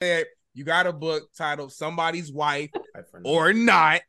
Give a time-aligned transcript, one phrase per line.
[0.00, 2.70] said you got a book titled Somebody's Wife
[3.24, 4.00] or Not.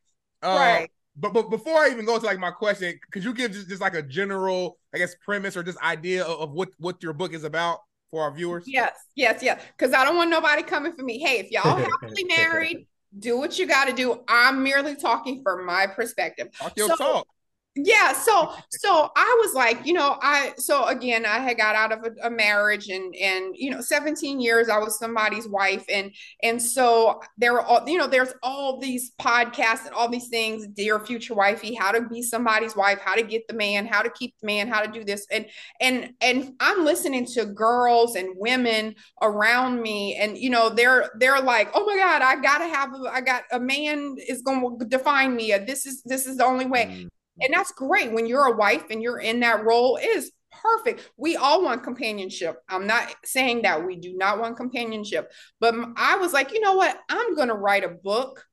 [0.41, 0.91] Uh, right.
[1.15, 3.81] But but before I even go to like my question, could you give just, just
[3.81, 7.33] like a general, I guess, premise or just idea of, of what what your book
[7.33, 8.63] is about for our viewers?
[8.65, 9.61] Yes, yes, yes.
[9.77, 11.19] Because I don't want nobody coming for me.
[11.19, 12.87] Hey, if y'all happily married,
[13.19, 14.21] do what you got to do.
[14.27, 16.47] I'm merely talking from my perspective.
[16.57, 17.27] Talk your so, talk
[17.75, 21.93] yeah so so i was like you know i so again i had got out
[21.93, 26.11] of a, a, marriage and and you know 17 years i was somebody's wife and
[26.43, 30.67] and so there were all you know there's all these podcasts and all these things
[30.67, 34.09] dear future wifey how to be somebody's wife how to get the man how to
[34.09, 35.45] keep the man how to do this and
[35.79, 41.41] and and i'm listening to girls and women around me and you know they're they're
[41.41, 45.33] like oh my god i gotta have a, i got a man is to define
[45.37, 46.85] me this is this is the only way.
[46.85, 47.09] Mm
[47.41, 50.31] and that's great when you're a wife and you're in that role is
[50.61, 51.09] perfect.
[51.17, 52.57] We all want companionship.
[52.69, 56.73] I'm not saying that we do not want companionship, but I was like, you know
[56.73, 56.97] what?
[57.09, 58.45] I'm going to write a book.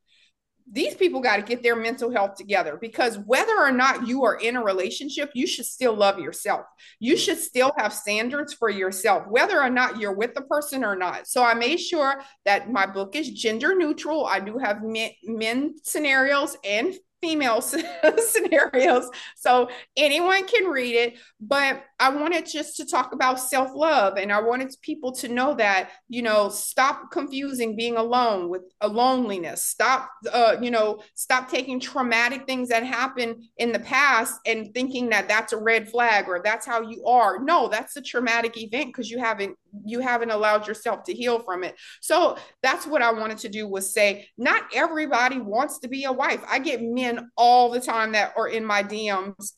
[0.71, 4.37] These people got to get their mental health together because whether or not you are
[4.37, 6.67] in a relationship, you should still love yourself.
[7.01, 7.19] You mm.
[7.19, 11.27] should still have standards for yourself, whether or not you're with the person or not.
[11.27, 14.27] So I made sure that my book is gender neutral.
[14.27, 17.61] I do have men, men scenarios and female
[18.19, 19.11] scenarios.
[19.37, 24.41] So anyone can read it but i wanted just to talk about self-love and i
[24.41, 29.65] wanted people to know that you know stop confusing being alone with a loneliness.
[29.65, 35.09] Stop uh, you know stop taking traumatic things that happened in the past and thinking
[35.11, 37.39] that that's a red flag or that's how you are.
[37.43, 41.65] No that's a traumatic event because you haven't you haven't allowed yourself to heal from
[41.65, 41.77] it.
[42.01, 46.13] So that's what i wanted to do was say not everybody wants to be a
[46.13, 46.43] wife.
[46.49, 49.53] I get men all the time that are in my dms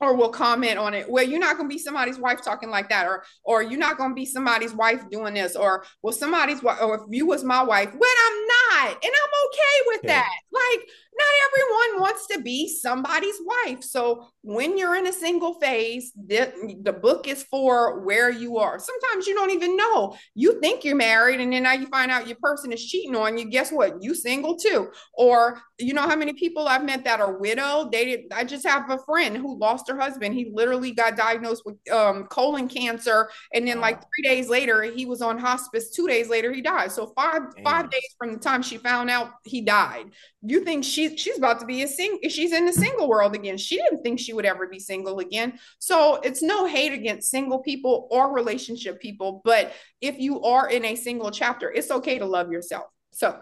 [0.00, 1.10] or will comment on it.
[1.10, 3.98] Well, you're not going to be somebody's wife talking like that, or or you're not
[3.98, 7.44] going to be somebody's wife doing this, or well, somebody's wife, or if you was
[7.44, 10.22] my wife, when I'm not, and I'm okay with yeah.
[10.22, 10.40] that.
[10.52, 13.82] Like not everyone wants to be somebody's wife.
[13.82, 18.78] So when you're in a single phase, the, the book is for where you are.
[18.78, 20.16] Sometimes you don't even know.
[20.34, 23.36] You think you're married, and then now you find out your person is cheating on
[23.36, 23.50] you.
[23.50, 24.02] Guess what?
[24.02, 24.90] You single too.
[25.14, 27.90] Or you know how many people I've met that are widowed.
[27.90, 30.34] They did, I just have a friend who lost her husband.
[30.34, 35.06] He literally got diagnosed with um, colon cancer, and then like three days later, he
[35.06, 35.90] was on hospice.
[35.90, 36.92] Two days later, he died.
[36.92, 37.64] So five Damn.
[37.64, 40.06] five days from the time she found out he died.
[40.42, 42.28] You think she she's about to be a single?
[42.28, 43.56] She's in the single world again.
[43.56, 45.58] She didn't think she would ever be single again.
[45.78, 50.84] So it's no hate against single people or relationship people, but if you are in
[50.84, 52.86] a single chapter, it's okay to love yourself.
[53.12, 53.40] So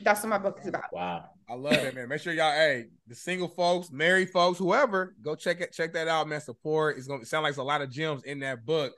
[0.00, 0.92] that's what my book is about.
[0.92, 1.24] Wow.
[1.48, 2.08] I love it, man.
[2.08, 6.06] Make sure y'all, hey, the single folks, married folks, whoever, go check it, check that
[6.06, 6.40] out, man.
[6.40, 6.96] Support.
[6.96, 8.92] It's gonna sound like a lot of gems in that book.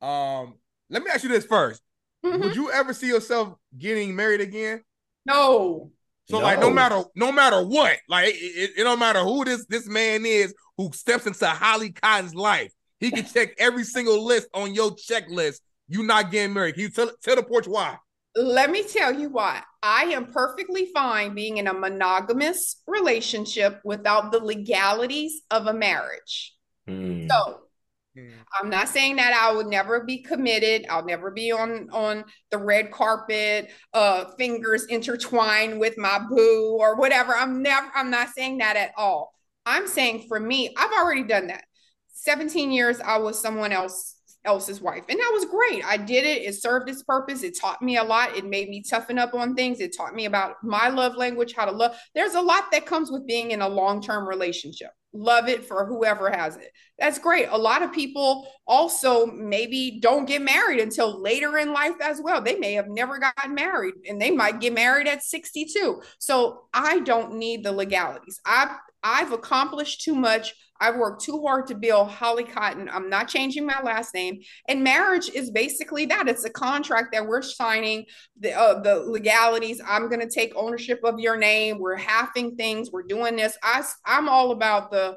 [0.00, 0.54] Um,
[0.88, 1.80] let me ask you this 1st
[2.24, 2.40] mm-hmm.
[2.40, 4.82] Would you ever see yourself getting married again?
[5.24, 5.90] No.
[6.28, 6.44] So no.
[6.44, 10.26] like no matter no matter what, like it, it, don't matter who this this man
[10.26, 14.90] is who steps into Holly Cotton's life, he can check every single list on your
[14.90, 15.60] checklist.
[15.88, 16.74] You not getting married.
[16.74, 17.96] Can you tell tell the porch why?
[18.36, 19.62] let me tell you why.
[19.82, 26.54] I am perfectly fine being in a monogamous relationship without the legalities of a marriage.
[26.88, 27.28] Mm.
[27.30, 27.60] So.
[28.60, 30.86] I'm not saying that I would never be committed.
[30.88, 36.96] I'll never be on on the red carpet, uh, fingers intertwined with my boo or
[36.96, 37.34] whatever.
[37.34, 37.90] I'm never.
[37.94, 39.32] I'm not saying that at all.
[39.64, 41.64] I'm saying for me, I've already done that.
[42.12, 44.16] 17 years, I was someone else
[44.46, 45.04] else's wife.
[45.08, 45.84] And that was great.
[45.84, 46.42] I did it.
[46.42, 47.42] It served its purpose.
[47.42, 48.36] It taught me a lot.
[48.36, 49.80] It made me toughen up on things.
[49.80, 51.96] It taught me about my love language, how to love.
[52.14, 54.90] There's a lot that comes with being in a long term relationship.
[55.16, 56.70] Love it for whoever has it.
[56.98, 57.48] That's great.
[57.50, 62.40] A lot of people also maybe don't get married until later in life as well.
[62.42, 66.02] They may have never gotten married and they might get married at 62.
[66.18, 68.40] So I don't need the legalities.
[68.44, 72.88] I've I've accomplished too much I've worked too hard to build Holly Cotton.
[72.92, 74.40] I'm not changing my last name.
[74.68, 76.28] And marriage is basically that.
[76.28, 78.04] It's a contract that we're signing
[78.38, 79.80] the uh, the legalities.
[79.86, 81.78] I'm going to take ownership of your name.
[81.78, 82.90] We're halving things.
[82.90, 83.56] We're doing this.
[83.62, 85.16] I I'm all about the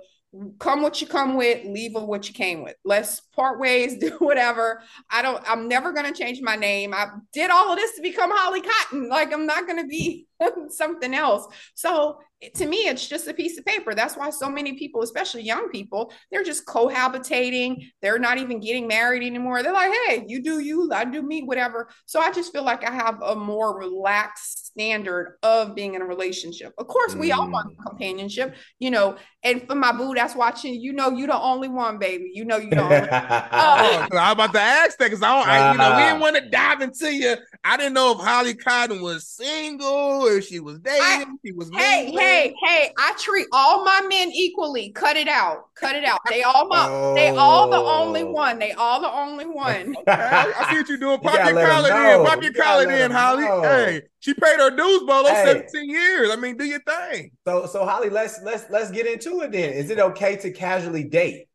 [0.59, 2.75] come what you come with, leave of what you came with.
[2.85, 4.81] Let's part ways, do whatever.
[5.09, 6.93] I don't, I'm never going to change my name.
[6.93, 9.09] I did all of this to become Holly Cotton.
[9.09, 10.27] Like, I'm not going to be
[10.69, 11.47] something else.
[11.73, 12.19] So,
[12.55, 13.93] to me, it's just a piece of paper.
[13.93, 17.87] That's why so many people, especially young people, they're just cohabitating.
[18.01, 19.61] They're not even getting married anymore.
[19.61, 21.89] They're like, hey, you do you, I do me, whatever.
[22.05, 26.05] So, I just feel like I have a more relaxed standard of being in a
[26.05, 26.73] relationship.
[26.77, 27.85] Of course, we all want Mm.
[27.85, 29.17] companionship, you know.
[29.43, 32.31] And for my boo that's watching, you know, you the only one, baby.
[32.33, 32.95] You know, you the only.
[32.95, 36.17] Oh, 'cause I'm about to ask that because I don't, I, you know, we didn't
[36.17, 36.19] Ah.
[36.19, 37.35] want to dive into you.
[37.63, 41.69] I didn't know if Holly Cotton was single, if she was dating, I- she was.
[41.75, 42.19] Hey, mingling.
[42.25, 42.93] hey, hey!
[42.97, 44.91] I treat all my men equally.
[44.91, 45.65] Cut it out.
[45.75, 46.19] Cut it out.
[46.29, 46.87] They all my.
[47.15, 48.31] They all the only Oh.
[48.31, 48.59] one.
[48.59, 49.95] They all the only one.
[49.99, 51.19] Okay, I see what you're doing.
[51.19, 52.25] Pop gotta your let 'em collar in.
[52.25, 53.43] Pop your You collar let in, 'em Holly.
[53.45, 53.61] know.
[53.61, 55.45] Hey, she paid her dues, Bolo, Hey.
[55.45, 56.29] 17 years.
[56.31, 57.31] I mean, do your thing.
[57.45, 59.73] So so Holly, let's let's let's get into it then.
[59.73, 61.47] Is it okay to casually date?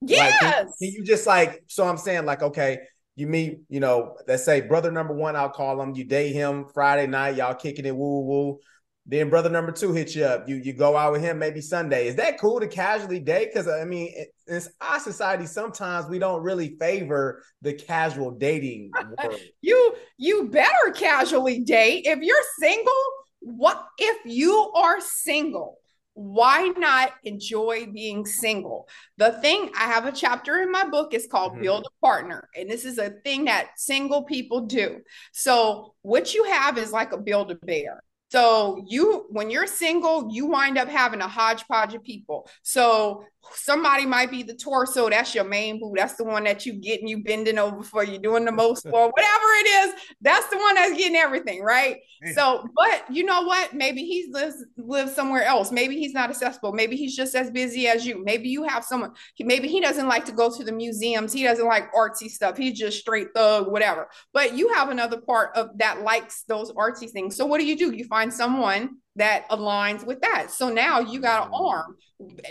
[0.00, 0.40] Like, Yes.
[0.40, 2.78] can, can you just like so I'm saying like okay,
[3.16, 6.66] you meet, you know, let's say brother number one, I'll call him, you date him
[6.72, 8.58] Friday night, y'all kicking it woo woo.
[9.04, 10.48] Then brother number two hits you up.
[10.48, 12.06] You you go out with him maybe Sunday.
[12.06, 13.50] Is that cool to casually date?
[13.52, 18.90] Because I mean, it, in our society, sometimes we don't really favor the casual dating
[19.24, 19.40] world.
[19.60, 22.92] you you better casually date if you're single.
[23.40, 25.78] What if you are single?
[26.14, 28.86] Why not enjoy being single?
[29.16, 31.62] The thing I have a chapter in my book is called Mhm.
[31.62, 35.00] Build a Partner, and this is a thing that single people do.
[35.32, 38.04] So, what you have is like a build a bear.
[38.32, 42.48] So you, when you're single, you wind up having a hodgepodge of people.
[42.62, 45.08] So somebody might be the torso.
[45.08, 45.92] That's your main boo.
[45.96, 48.04] That's the one that you getting you bending over for.
[48.04, 49.94] You doing the most for whatever it is.
[50.20, 51.98] That's the one that's getting everything right.
[52.20, 52.34] Man.
[52.34, 53.74] So, but you know what?
[53.74, 55.70] Maybe he lives lives somewhere else.
[55.70, 56.72] Maybe he's not accessible.
[56.72, 58.22] Maybe he's just as busy as you.
[58.24, 59.12] Maybe you have someone.
[59.38, 61.32] Maybe he doesn't like to go to the museums.
[61.32, 62.56] He doesn't like artsy stuff.
[62.56, 64.08] He's just straight thug, whatever.
[64.32, 67.36] But you have another part of that likes those artsy things.
[67.36, 67.92] So what do you do?
[67.92, 70.50] You find someone that aligns with that.
[70.50, 71.64] So now you got an mm-hmm.
[71.64, 71.96] arm.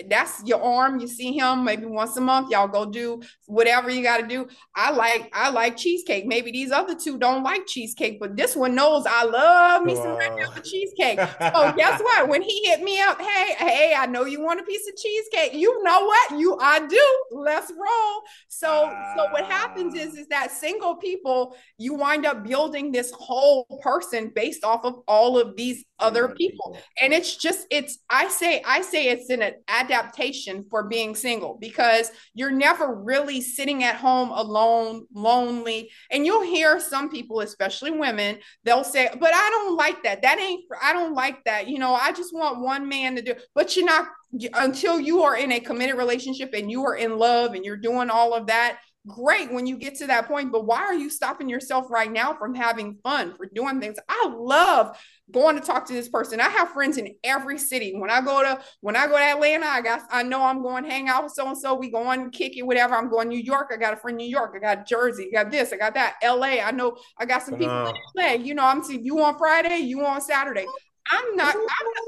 [0.09, 0.99] That's your arm.
[0.99, 2.51] You see him maybe once a month.
[2.51, 4.47] Y'all go do whatever you got to do.
[4.75, 6.25] I like I like cheesecake.
[6.25, 10.17] Maybe these other two don't like cheesecake, but this one knows I love me some
[10.17, 10.37] red Wow.
[10.37, 11.19] velvet cheesecake.
[11.51, 12.27] So guess what?
[12.29, 15.53] When he hit me up, hey, hey, I know you want a piece of cheesecake.
[15.53, 16.39] You know what?
[16.39, 17.23] You I do.
[17.31, 18.21] Let's roll.
[18.47, 23.65] So so what happens is is that single people, you wind up building this whole
[23.81, 26.77] person based off of all of these other people.
[27.01, 32.11] And it's just it's I say I say it's an adaptation for being single because
[32.33, 35.91] you're never really sitting at home alone, lonely.
[36.09, 40.21] And you'll hear some people, especially women, they'll say, "But I don't like that.
[40.23, 41.67] That ain't I don't like that.
[41.67, 44.07] You know, I just want one man to do." But you're not
[44.53, 48.09] until you are in a committed relationship and you are in love and you're doing
[48.09, 51.49] all of that great when you get to that point but why are you stopping
[51.49, 54.95] yourself right now from having fun for doing things i love
[55.31, 56.39] going to talk to this person.
[56.39, 57.93] I have friends in every city.
[57.95, 60.83] When i go to when i go to atlanta i got i know i'm going
[60.83, 62.95] to hang out with so and so we going kick it whatever.
[62.95, 63.71] I'm going to new york.
[63.73, 64.53] I got a friend in new york.
[64.55, 65.29] I got jersey.
[65.35, 65.71] I got this.
[65.73, 66.15] I got that.
[66.23, 69.37] La i know i got some people in la you know i'm seeing you on
[69.37, 70.65] friday you on saturday.
[71.11, 71.61] I'm not i'm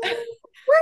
[0.04, 0.16] not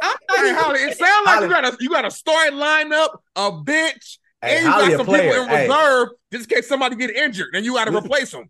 [0.03, 1.47] I'm Hey, not Holly, it sounds like Holly.
[1.47, 4.97] you got a you got a starting lineup, a bench, Hey, and you Holly got
[4.97, 5.31] some player.
[5.31, 5.67] people in Hey.
[5.67, 8.49] reserve just in case somebody get injured, and you got to replace them.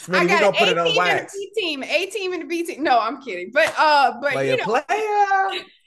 [0.00, 1.28] Smitty, I got an put A it team and a.
[1.32, 2.82] B team, A team and a B team.
[2.82, 5.64] No, I'm kidding, but uh, but Player, you know, player.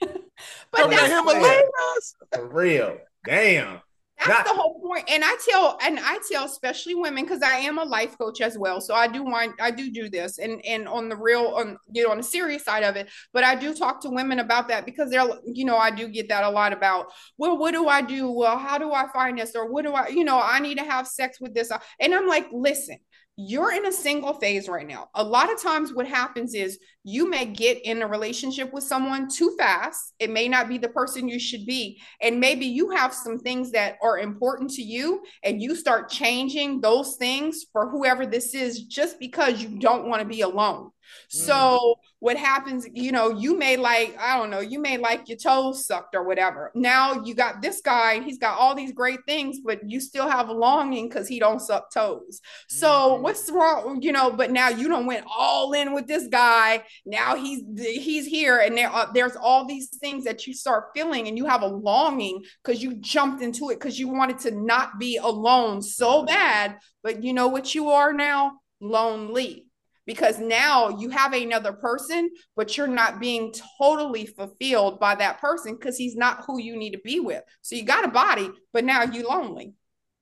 [0.70, 2.16] but the that's, Himalayas.
[2.34, 2.98] For real.
[3.24, 3.80] Damn.
[4.18, 5.04] that's not- the whole point.
[5.10, 8.56] And I tell, and I tell, especially women, because I am a life coach as
[8.56, 8.80] well.
[8.80, 12.04] So I do want, I do do this, and and on the real, on you
[12.04, 13.08] know, on the serious side of it.
[13.32, 16.28] But I do talk to women about that because they're, you know, I do get
[16.28, 18.30] that a lot about, well, what do I do?
[18.30, 19.56] Well, how do I find this?
[19.56, 22.26] Or what do I, you know, I need to have sex with this, and I'm
[22.26, 22.98] like, listen.
[23.38, 25.10] You're in a single phase right now.
[25.14, 29.28] A lot of times, what happens is you may get in a relationship with someone
[29.28, 30.14] too fast.
[30.18, 32.00] It may not be the person you should be.
[32.22, 36.80] And maybe you have some things that are important to you, and you start changing
[36.80, 40.90] those things for whoever this is just because you don't want to be alone.
[41.06, 41.38] Mm-hmm.
[41.38, 45.36] So, what happens, you know, you may like, I don't know, you may like your
[45.36, 46.72] toes sucked or whatever.
[46.74, 50.48] Now you got this guy, he's got all these great things, but you still have
[50.48, 52.40] a longing because he don't suck toes.
[52.68, 53.20] So Mhm.
[53.20, 54.30] what's wrong, you know?
[54.30, 56.84] But now you don't went all in with this guy.
[57.04, 61.28] Now he's he's here, and there are, there's all these things that you start feeling,
[61.28, 64.98] and you have a longing because you jumped into it because you wanted to not
[64.98, 66.26] be alone so mm-hmm.
[66.26, 66.78] bad.
[67.02, 68.60] But you know what you are now?
[68.80, 69.65] Lonely.
[70.06, 75.74] Because now you have another person, but you're not being totally fulfilled by that person
[75.74, 77.42] because he's not who you need to be with.
[77.62, 79.74] So you got a body, but now you lonely.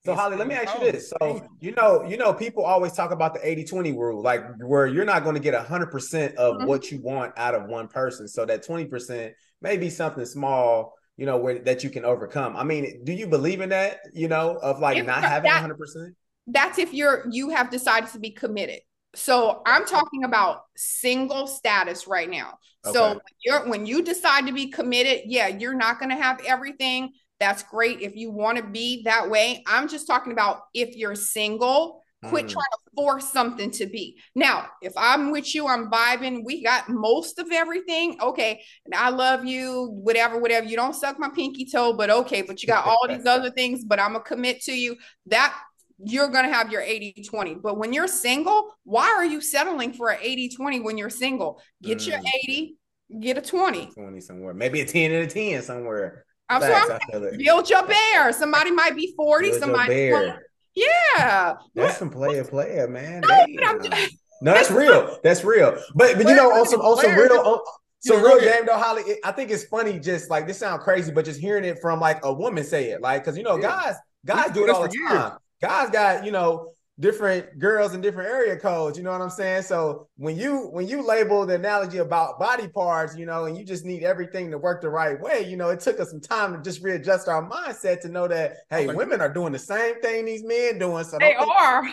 [0.05, 1.11] So Holly, let me ask you this.
[1.19, 5.05] So you know, you know, people always talk about the 80-20 rule, like where you're
[5.05, 6.67] not going to get hundred percent of Mhm.
[6.67, 8.27] what you want out of one person.
[8.27, 12.55] So that 20% may be something small, you know, where that you can overcome.
[12.55, 15.61] I mean, do you believe in that, you know, of like If not having that-
[15.61, 16.15] hundred percent?
[16.47, 18.81] That's if you're you have decided to be committed.
[19.15, 22.59] So I'm talking about single status right now.
[22.81, 26.39] So when you're when you decide to be committed, yeah, you're not going to have
[26.45, 27.13] everything.
[27.39, 29.63] That's great if you want to be that way.
[29.67, 32.49] I'm just talking about if you're single, quit Mm.
[32.49, 34.17] trying to force something to be.
[34.35, 36.43] Now, if I'm with you, I'm vibing.
[36.45, 38.17] We got most of everything.
[38.21, 40.67] Okay, and I love you, whatever, whatever.
[40.67, 43.83] You don't suck my pinky toe, but okay, but you got all these other things,
[43.83, 44.95] but I'm gonna commit to you.
[45.27, 45.55] That
[46.03, 47.55] you're going to have your 80 20.
[47.55, 51.61] But when you're single, why are you settling for an 80 20 when you're single?
[51.81, 52.29] Get your Mm.
[52.43, 52.75] 80,
[53.21, 53.87] get a 20.
[53.93, 54.53] 20 somewhere.
[54.53, 56.25] Maybe a 10 and a 10 somewhere.
[56.49, 57.37] I'm Facts, sorry, I feel it.
[57.39, 58.31] build your bear.
[58.33, 60.11] Somebody might be 40, Build your somebody,
[60.75, 61.53] yeah.
[61.73, 63.21] That's some player, player, man.
[63.21, 65.17] No, I'm just- No, that's real.
[65.23, 65.77] That's real.
[65.95, 67.63] But but you know, on some on some Player, real
[67.99, 69.03] some real game though, Holly.
[69.03, 69.97] it- I think it's funny.
[69.99, 73.01] Just like this sounds crazy, but just hearing it from like a woman say it,
[73.01, 73.61] like because you know, Yeah.
[73.69, 75.31] guys guys We've do it all the for years.
[75.61, 75.69] Time.
[75.69, 78.97] Guys got you know different girls in different area codes.
[78.97, 79.63] You know what I'm saying?
[79.63, 83.65] So when you when you label the analogy about body parts, you know, and you
[83.65, 86.53] just need everything to work the right way, you know, it took us some time
[86.53, 89.99] to just readjust our mindset to know that hey, Like- women are doing the same
[90.01, 91.03] thing these men doing.
[91.03, 91.83] So They don't think- are.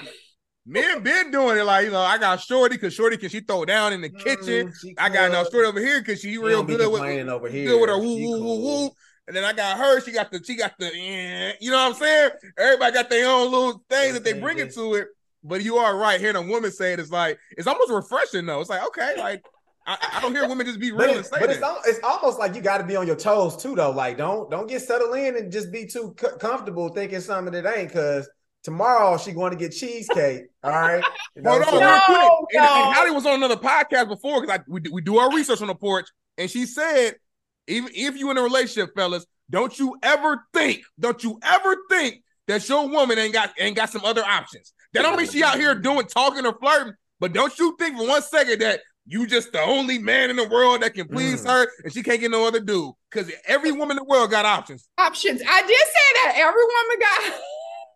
[0.64, 1.99] Men been doing it like you know.
[2.00, 4.69] I got Shorty because Shorty can she throw down in the kitchen.
[4.69, 5.50] Mm, I got now could.
[5.52, 7.66] Shorty over here because she She real good with complaining over here.
[7.66, 8.90] good with her woo woo woo woo.
[9.29, 10.00] And then I got her.
[10.00, 12.31] She got the she got the eh, you know what I'm saying.
[12.59, 15.09] Everybody got their own little thing that they bring it to it.
[15.45, 16.21] But you are right.
[16.21, 18.61] Hearing a woman say it is like it's almost refreshing though.
[18.61, 19.45] It's like okay, like
[19.87, 21.81] I, I don't hear women just be But, real it- and say but it's al-
[21.85, 23.91] it's almost like you got to be on your toes too, though.
[23.93, 27.76] Like don't don't get settled in and just be too c- comfortable thinking something that
[27.76, 27.88] ain't.
[27.88, 28.29] Because
[28.62, 30.45] tomorrow she going to get cheesecake.
[30.62, 31.02] All right.
[31.35, 32.61] You know, Hold on, so- real No, quick.
[32.61, 32.85] And, no.
[32.87, 35.69] and Holly was on another podcast before because I we, we do our research on
[35.69, 36.07] the porch,
[36.38, 37.14] and she said,
[37.66, 42.23] even if you in a relationship, fellas, don't you ever think, don't you ever think
[42.49, 44.73] that your woman ain't got ain't got some other options.
[44.92, 48.07] That don't mean she out here doing talking or flirting, but don't you think for
[48.09, 51.50] one second that you just the only man in the world that can please Mm.
[51.50, 52.92] her and she can't get no other dude.
[53.11, 54.88] Because every woman in the world got options.
[54.99, 55.42] Options.
[55.49, 56.35] I did say that.
[56.37, 57.40] Every woman got.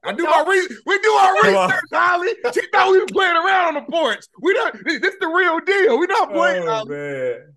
[0.04, 2.32] I do my re- we do our research, Holly.
[2.54, 4.24] She thought we was playing around on the porch.
[4.40, 5.98] We not this the real deal.
[5.98, 6.64] We not playing.
[6.68, 7.55] Oh man,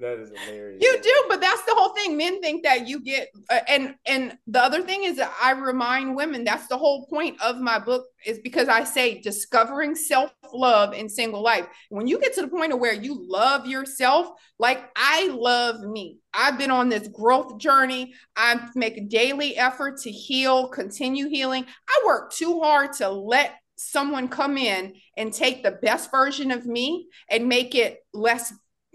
[0.00, 0.80] that is hilarious.
[0.80, 2.16] You do, but that's the whole thing.
[2.16, 6.14] Men think that you get, uh, and and the other thing is that I remind
[6.14, 10.94] women that's the whole point of my book is because I say discovering self love
[10.94, 11.66] in single life.
[11.88, 14.28] When you get to the point of where you love yourself,
[14.58, 16.18] like I love me.
[16.32, 18.14] I've been on this growth journey.
[18.36, 21.66] I make a daily effort to heal, continue healing.
[21.88, 26.66] I work too hard to let someone come in and take the best version of
[26.66, 28.52] me and make it less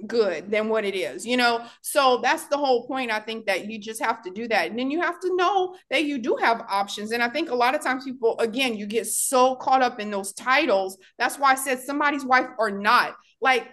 [0.07, 1.65] good than what it is, you know?
[1.81, 3.11] So that's the whole point.
[3.11, 4.69] I think that you just have to do that.
[4.69, 7.11] And then you have to know that you do have options.
[7.11, 10.11] And I think a lot of times people, again, you get so caught up in
[10.11, 10.97] those titles.
[11.17, 13.15] That's why I said somebody's wife or not.
[13.39, 13.67] Like,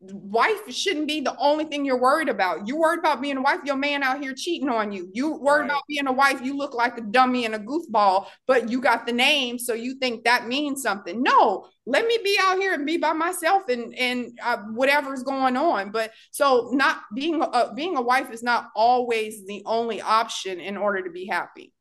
[0.00, 2.68] wife shouldn't be the only thing you're worried about.
[2.68, 5.08] You're worried about being a wife, your man out here cheating on you.
[5.12, 5.70] You worried Right.
[5.70, 9.06] about being a wife, you look like a dummy and a goofball, but you got
[9.06, 11.22] the name, so you think that means something.
[11.22, 15.56] No, let me be out here and be by myself and and uh, whatever's going
[15.56, 15.90] on.
[15.92, 20.76] But so not being a being a wife is not always the only option in
[20.76, 21.72] order to be happy.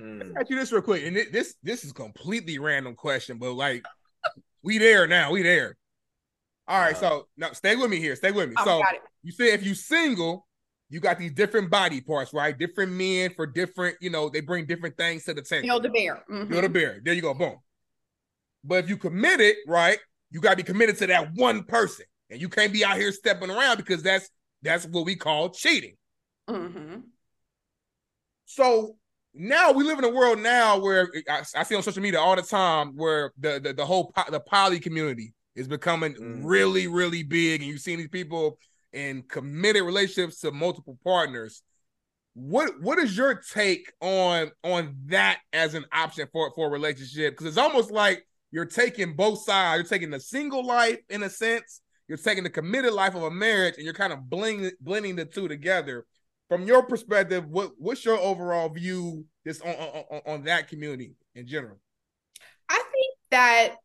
[0.00, 0.32] Mm.
[0.38, 3.84] Ask you this real quick, and this this is completely random question, but like
[4.62, 5.76] we there now, we there.
[6.66, 8.16] All right, Uh, so now stay with me here.
[8.16, 8.54] Stay with me.
[8.58, 8.82] I so
[9.22, 10.46] you say if you single,
[10.88, 12.56] you got these different body parts, right?
[12.56, 15.66] Different men for different, you know, they bring different things to the table.
[15.66, 16.24] Build a bear.
[16.30, 16.48] Mhm.
[16.48, 17.00] Build a bear.
[17.02, 17.34] There you go.
[17.34, 17.56] Boom.
[18.62, 19.98] But if you committed, right,
[20.30, 23.50] you gotta be committed to that one person, and you can't be out here stepping
[23.50, 24.30] around because that's
[24.62, 25.96] that's what we call cheating.
[26.48, 27.02] Mhm.
[28.46, 28.96] So
[29.34, 32.36] now we live in a world now where I, I see on social media all
[32.36, 36.40] the time where the the, the whole po- the poly community is becoming Mm.
[36.44, 38.58] really really big, and you've seen these people
[38.92, 41.62] in committed relationships to multiple partners.
[42.34, 47.32] What what is your take on on that as an option for for a relationship?
[47.34, 49.78] Because it's almost like you're taking both sides.
[49.78, 51.80] You're taking the single life in a sense.
[52.08, 55.24] You're taking the committed life of a marriage, and you're kind of blending blending the
[55.24, 56.06] two together
[56.48, 61.14] from your perspective, what what's your overall view this on on, on, on that community
[61.34, 61.78] in general?
[62.68, 63.76] I think that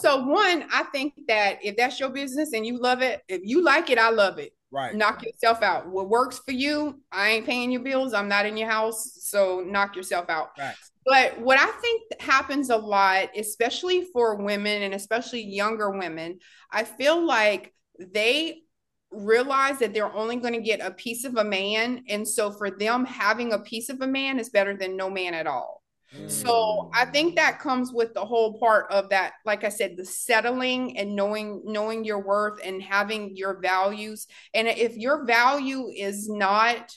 [0.00, 3.62] so one, I think that if that's your business and you love it, if you
[3.62, 4.52] like it, I love it.
[4.72, 4.94] Right.
[4.94, 5.88] Knock yourself out.
[5.88, 8.14] What works for you, I ain't paying your bills.
[8.14, 10.56] I'm not in your house, so knock yourself out.
[10.56, 10.92] Facts.
[11.04, 16.38] But what I think happens a lot, especially for women and especially younger women,
[16.70, 18.62] I feel like they
[19.10, 22.04] realize that they're only going to get a piece of a man.
[22.08, 25.34] And so for them, having a piece of a man is better than no man
[25.34, 25.79] at all.
[26.16, 26.30] Mm.
[26.30, 30.04] So I think that comes with the whole part of that, like I said, the
[30.04, 34.26] settling and knowing knowing your worth and having your values.
[34.54, 36.92] And if your value is not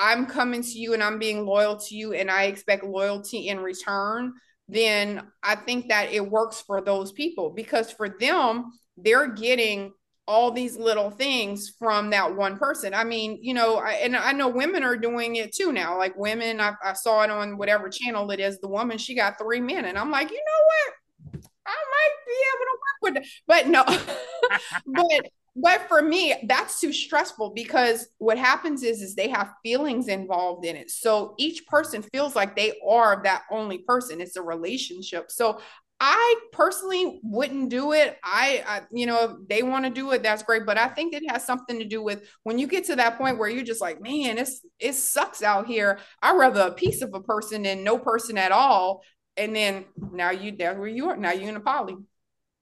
[0.00, 3.60] I'm coming to you and I'm being loyal to you and I expect loyalty in
[3.60, 4.32] return,
[4.66, 9.92] then I think that it works for those people because for them, they're getting
[10.30, 12.94] all these little things from that one person.
[12.94, 15.98] I mean, you know, I, and I know women are doing it too now.
[15.98, 18.60] Like women, I, I saw it on whatever channel it is.
[18.60, 21.42] The woman, she got three men, and I'm like, you know what?
[21.66, 23.84] I might be able to work with it, but no,
[24.86, 30.06] but but for me that's too stressful because what happens is is they have feelings
[30.06, 34.42] involved in it so each person feels like they are that only person it's a
[34.42, 35.60] relationship so
[36.00, 40.22] i personally wouldn't do it i, I you know if they want to do it
[40.22, 42.96] that's great but i think it has something to do with when you get to
[42.96, 46.72] that point where you're just like man it's it sucks out here i'd rather a
[46.72, 49.02] piece of a person than no person at all
[49.36, 51.96] and then now you that's where you are now you're in a poly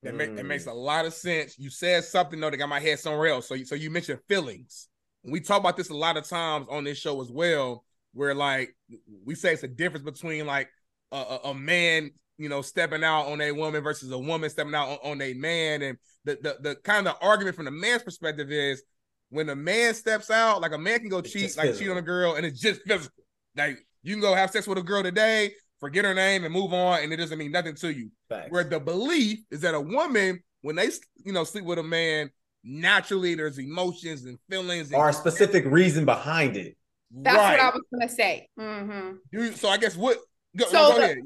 [0.03, 0.71] that, make, that makes mm.
[0.71, 1.59] a lot of sense.
[1.59, 3.47] You said something though that got my head somewhere else.
[3.47, 4.87] So, so you mentioned feelings.
[5.23, 8.75] We talk about this a lot of times on this show as well, where like
[9.25, 10.69] we say it's a difference between like
[11.11, 14.73] a, a, a man, you know, stepping out on a woman versus a woman stepping
[14.73, 18.01] out on, on a man, and the, the the kind of argument from the man's
[18.01, 18.81] perspective is
[19.29, 21.79] when a man steps out, like a man can go it's cheat, like physical.
[21.79, 23.23] cheat on a girl, and it's just physical.
[23.57, 26.73] Like you can go have sex with a girl today, forget her name and move
[26.73, 28.09] on, and it doesn't mean nothing to you.
[28.29, 28.49] Facts.
[28.51, 30.89] Where the belief is that a woman, when they
[31.25, 32.31] you know sleep with a man,
[32.63, 36.77] naturally there's emotions and feelings, or a specific reason behind it.
[37.11, 37.57] That's right.
[37.57, 38.47] what I was gonna say.
[38.57, 39.51] Mm-hmm.
[39.55, 40.19] so I guess what?
[40.55, 41.17] Go, so go the, ahead.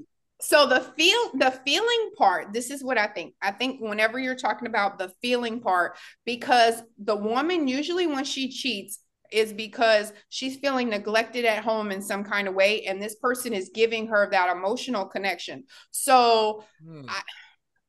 [0.44, 3.34] So the feel the feeling part, this is what I think.
[3.42, 8.50] I think whenever you're talking about the feeling part, because the woman usually when she
[8.50, 9.00] cheats,
[9.32, 13.52] is because she's feeling neglected at home in some kind of way and this person
[13.52, 17.02] is giving her that emotional connection so hmm.
[17.08, 17.20] I,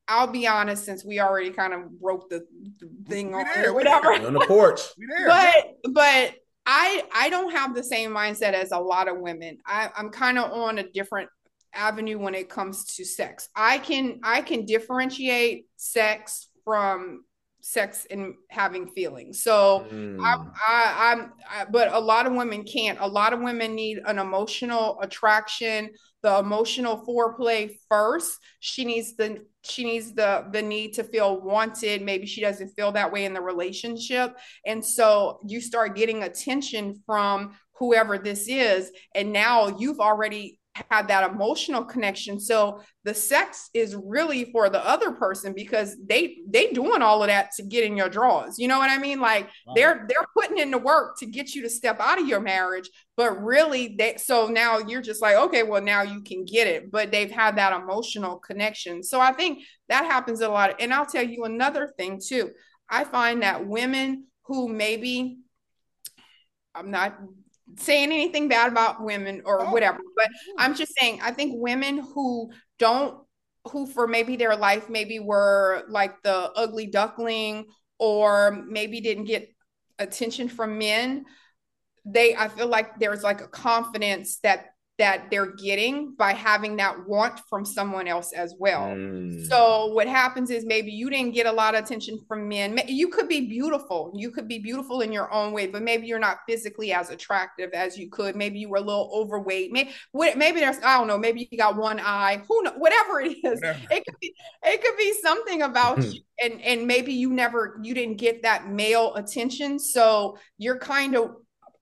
[0.07, 2.45] I'll be honest, since we already kind of broke the,
[2.79, 4.81] the thing on there, whatever on the porch.
[5.25, 6.35] but but
[6.65, 9.57] I I don't have the same mindset as a lot of women.
[9.65, 11.29] I, I'm kind of on a different
[11.75, 13.49] avenue when it comes to sex.
[13.55, 17.23] I can I can differentiate sex from
[17.65, 19.41] sex and having feelings.
[19.41, 20.19] So mm.
[20.21, 20.35] I,
[20.67, 22.99] I, I'm, I, but a lot of women can't.
[23.01, 25.89] A lot of women need an emotional attraction,
[26.21, 28.37] the emotional foreplay first.
[28.59, 32.03] She needs the she needs the the need to feel wanted.
[32.03, 37.01] Maybe she doesn't feel that way in the relationship, and so you start getting attention
[37.03, 40.59] from whoever this is, and now you've already
[40.89, 42.39] had that emotional connection.
[42.39, 47.27] So the sex is really for the other person because they they doing all of
[47.27, 48.59] that to get in your drawers.
[48.59, 49.21] You know what i mean?
[49.21, 49.73] Like wow.
[49.75, 52.89] they're they're putting in the work to get you to step out of your marriage
[53.15, 56.91] but really they so now you're just like okay well now you can get it.
[56.91, 59.01] But they've had that emotional connection.
[59.01, 60.75] So i think that happens a lot.
[60.81, 62.51] And i'll tell you another thing too.
[62.89, 65.37] I find that women who maybe
[66.75, 67.17] i'm not
[67.77, 69.71] saying anything bad about women or oh.
[69.71, 73.19] whatever, but I'm just saying I think women who don't
[73.71, 77.65] who for maybe their life maybe were like the ugly duckling
[77.97, 79.49] or maybe didn't get
[79.97, 81.25] attention from men
[82.05, 87.07] they i feel like there's like a confidence that that they're getting by having that
[87.07, 88.83] want from someone else as well.
[88.83, 89.45] Mm.
[89.47, 92.79] So what happens is maybe you didn't get a lot of attention from men.
[92.87, 94.13] You could be beautiful.
[94.15, 97.71] You could be beautiful in your own way, but maybe you're not physically as attractive
[97.73, 98.37] as you could.
[98.37, 99.73] Maybe you were a little overweight.
[99.73, 101.17] Maybe maybe there's I don't know.
[101.17, 102.41] Maybe you got one eye.
[102.47, 102.73] Who know?
[102.77, 106.21] Whatever it is, it could be it could be something about you.
[106.41, 109.77] And and maybe you never you didn't get that male attention.
[109.77, 111.35] So you're kind of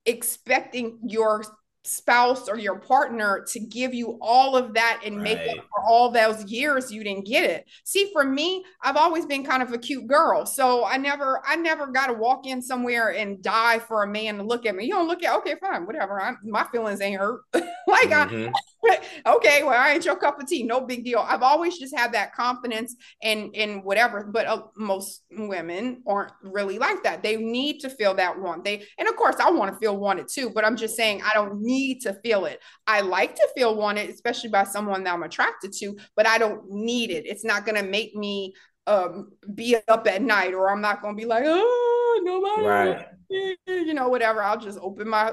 [0.06, 1.44] expecting your
[1.84, 5.24] spouse or your partner to give you all of that and right.
[5.24, 7.66] make up for all those years you didn't get it.
[7.84, 10.46] See, for me, I've always been kind of a cute girl.
[10.46, 14.38] So I never, I never got to walk in somewhere and die for a man
[14.38, 14.86] to look at me.
[14.86, 16.22] You don't look at, okay, fine, whatever.
[16.22, 17.42] I'm, my feelings ain't hurt.
[17.54, 18.54] like mm-hmm.
[18.56, 18.60] I,
[19.26, 20.64] okay, well, I ain't your cup of tea.
[20.64, 21.20] No big deal.
[21.20, 24.24] I've always just had that confidence and and whatever.
[24.32, 27.24] But uh, most women aren't really like that.
[27.24, 28.64] They need to feel that want.
[28.64, 30.52] They and of course I want to feel wanted too.
[30.54, 32.62] But I'm just saying I don't need to feel it.
[32.88, 35.96] I like to feel wanted, especially by someone that I'm attracted to.
[36.16, 37.26] But I don't need it.
[37.26, 38.54] It's not gonna make me
[38.86, 42.68] um be up at night, or I'm not gonna be like, oh, nobody.
[42.68, 43.08] Right.
[43.30, 44.44] You know, whatever.
[44.44, 45.32] I'll just open my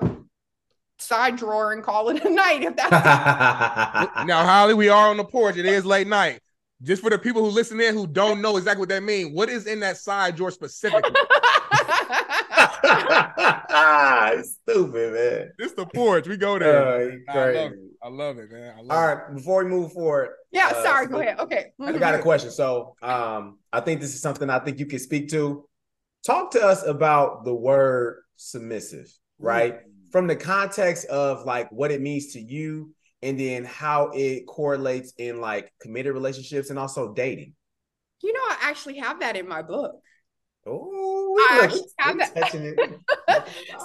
[1.01, 2.91] side drawer and call it a night if that's
[4.27, 6.41] now holly we are on the porch it is late night
[6.83, 9.49] just for the people who listen in who don't know exactly what that means what
[9.49, 11.11] is in that side drawer specifically
[14.43, 15.53] Stupid, man.
[15.59, 16.27] This the porch.
[16.29, 17.13] We go there.
[17.29, 17.79] Uh, I love it.
[18.03, 18.75] I love it, man.
[18.77, 19.15] I love All it.
[19.15, 21.39] right, before we move forward, Yeah, Uh, sorry, so- go ahead.
[21.41, 21.73] Okay.
[21.81, 22.51] I got a question.
[22.51, 25.67] So, um, I think this is something I think you can speak to.
[26.25, 29.81] Talk to us about the word submissive, right?
[30.11, 32.93] From the context of like what it means to you,
[33.23, 37.55] and then how it correlates in like committed relationships and also dating.
[38.23, 39.93] You know, I actually have that in my book.
[40.67, 42.37] Oh, I look, have we're that.
[42.37, 42.79] touching it.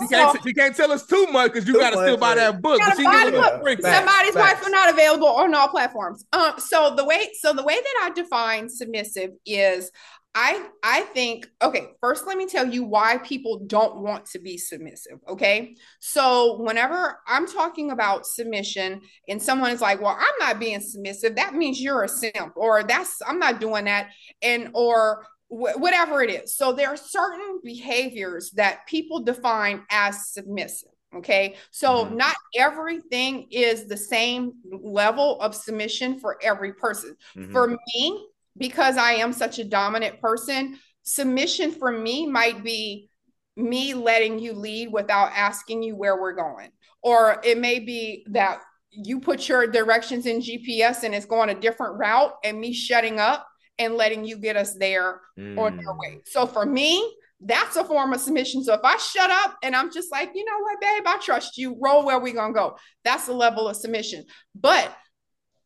[0.01, 2.61] She can't, she can't tell us too much because you got to still buy that
[2.61, 2.79] book.
[2.79, 3.61] Gotta But she buy give the us a book.
[3.61, 3.83] sprinkle.
[3.85, 4.59] Facts, Somebody's facts.
[4.59, 6.25] wife are not available on all platforms.
[6.33, 9.91] Um, so the way so the way that I define submissive is
[10.37, 14.57] I I think okay, first let me tell you why people don't want to be
[14.57, 15.19] submissive.
[15.29, 15.75] Okay.
[16.01, 21.37] So whenever I'm talking about submission and someone is like, well, I'm not being submissive,
[21.37, 24.09] that means you're a simp, or that's I'm not doing that,
[24.41, 26.57] and or wh- whatever it is.
[26.57, 30.89] So there are certain behaviors that people define as submissive.
[31.15, 31.55] Okay.
[31.71, 32.17] So Mhm.
[32.17, 37.15] not everything is the same level of submission for every person.
[37.37, 37.51] Mhm.
[37.53, 43.09] For me, because I am such a dominant person, submission for me might be
[43.57, 46.71] me letting you lead without asking you where we're going.
[47.01, 51.59] Or it may be that you put your directions in GPS and it's going a
[51.59, 55.21] different route and me shutting up and letting you get us there
[55.57, 55.99] on your Mm.
[55.99, 56.21] way.
[56.25, 58.63] So for me, that's a form of submission.
[58.63, 61.57] So if I shut up and I'm just like, you know what, babe, I trust
[61.57, 62.77] you, roll where we gonna go.
[63.03, 64.25] That's a level of submission.
[64.55, 64.95] But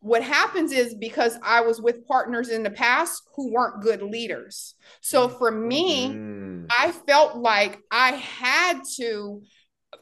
[0.02, 4.76] what happens is because I was with partners in the past who weren't good leaders.
[5.02, 6.68] So for me, Mm.
[6.70, 9.42] I felt like I had to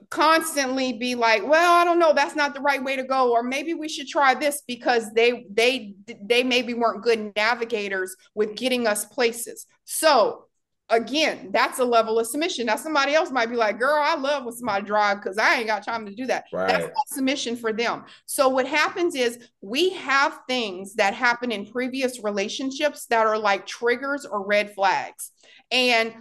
[0.09, 3.41] constantly be like well i don't know that's not the right way to go or
[3.41, 8.85] maybe we should try this because they they they maybe weren't good navigators with getting
[8.85, 10.46] us places so
[10.89, 12.65] again that's a level of submission.
[12.65, 15.67] Now somebody else might be like girl i love when somebody drive because i ain't
[15.67, 16.45] got time to do that.
[16.51, 18.05] That's not submission for them.
[18.25, 23.65] So what happens is we have things that happen in previous relationships that are like
[23.65, 25.31] triggers or red flags.
[25.71, 26.13] And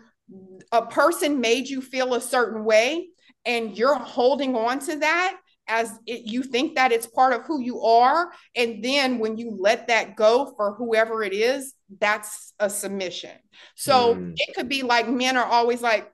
[0.72, 3.08] a person made you feel a certain way
[3.44, 7.60] and you're holding on to that as it, you think that it's part of who
[7.60, 12.68] you are and then when you let that go for whoever it is that's a
[12.70, 13.30] submission
[13.74, 14.32] so Mm.
[14.36, 16.12] it could be like men are always like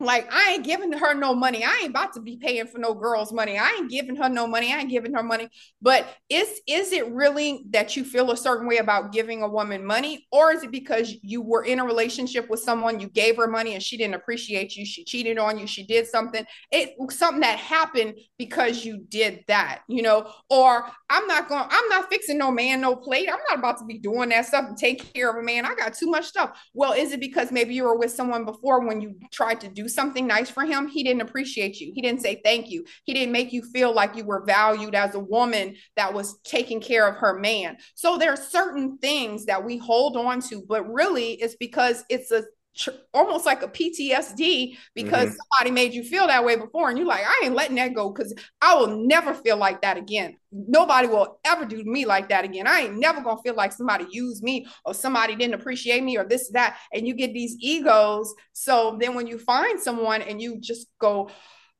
[0.00, 1.64] like I ain't giving her no money.
[1.64, 3.58] I ain't about to be paying for no girl's money.
[3.58, 4.72] I ain't giving her no money.
[4.72, 5.48] I ain't giving her money.
[5.80, 9.84] But is is it really that you feel a certain way about giving a woman
[9.84, 13.46] money or is it because you were in a relationship with someone you gave her
[13.46, 16.44] money and she didn't appreciate you, she cheated on you, she did something.
[16.72, 20.30] It something that happened because you did that, you know?
[20.50, 23.28] Or I'm not going I'm not fixing no man no plate.
[23.30, 25.64] I'm not about to be doing that stuff and take care of a man.
[25.64, 26.60] I got too much stuff.
[26.74, 29.88] Well, is it because maybe you were with someone before when you tried to do
[29.94, 30.88] something nice for him?
[30.88, 31.92] He didn't appreciate you.
[31.94, 32.84] He didn't say thank you.
[33.04, 36.80] He didn't make you feel like you were valued as a woman that was taking
[36.80, 37.76] care of her man.
[37.94, 42.30] So there are certain things that we hold on to, but really it's because it's
[42.30, 42.44] a
[42.76, 45.36] tr- almost like a PTSD because Mhm.
[45.36, 48.12] somebody made you feel that way before and you're like I ain't letting that go
[48.12, 50.36] cuz I will never feel like that again.
[50.52, 52.66] Nobody will ever do me like that again.
[52.66, 56.16] I ain't never going to feel like somebody used me or somebody didn't appreciate me
[56.16, 60.40] or this that and you get these egos so then when you find someone and
[60.40, 61.30] you just go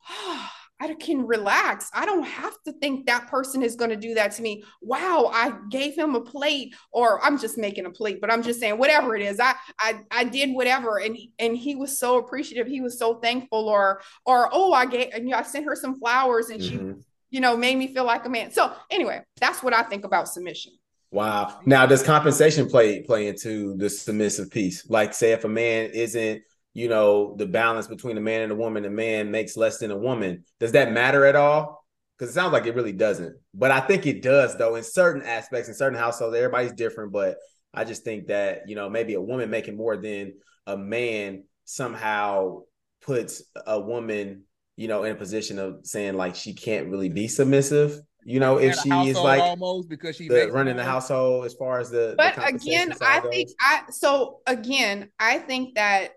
[0.81, 1.89] I can relax.
[1.95, 4.65] I don't have to think that person is going to do that to me.
[4.83, 8.61] Wow, I gave him a plate, or I'm just making a plate, but I'm just
[8.61, 9.39] saying whatever it is.
[9.41, 12.67] I I I did whatever, and and he was so appreciative.
[12.67, 15.99] He was so thankful, or or oh, I gave you know I sent her some
[15.99, 17.03] flowers, and she Mhm.
[17.31, 18.51] you know made me feel like a man.
[18.51, 20.73] So anyway, that's what I think about submission.
[21.13, 21.61] Wow.
[21.65, 24.91] Now, does compensation play play into the submissive piece?
[24.91, 26.43] Like, say, if a man isn't,
[26.75, 29.93] you know, the balance between a man and a woman, a man makes less than
[29.93, 30.45] a woman.
[30.61, 31.85] Does that matter at all?
[32.19, 33.37] Because it sounds like it really doesn't.
[33.55, 36.37] But I think it does, though, in certain aspects, in certain households.
[36.37, 37.37] Everybody's different, but
[37.73, 40.35] I just think that you know maybe a woman making more than
[40.67, 42.63] a man somehow
[43.03, 44.43] puts a woman,
[44.77, 48.01] you know, in a position of saying like she can't really be submissive.
[48.25, 51.45] You know, if At she is like almost because she the makes running the household
[51.45, 53.51] as far as the the But compensation again, side I think?
[53.61, 56.13] I so again, I think that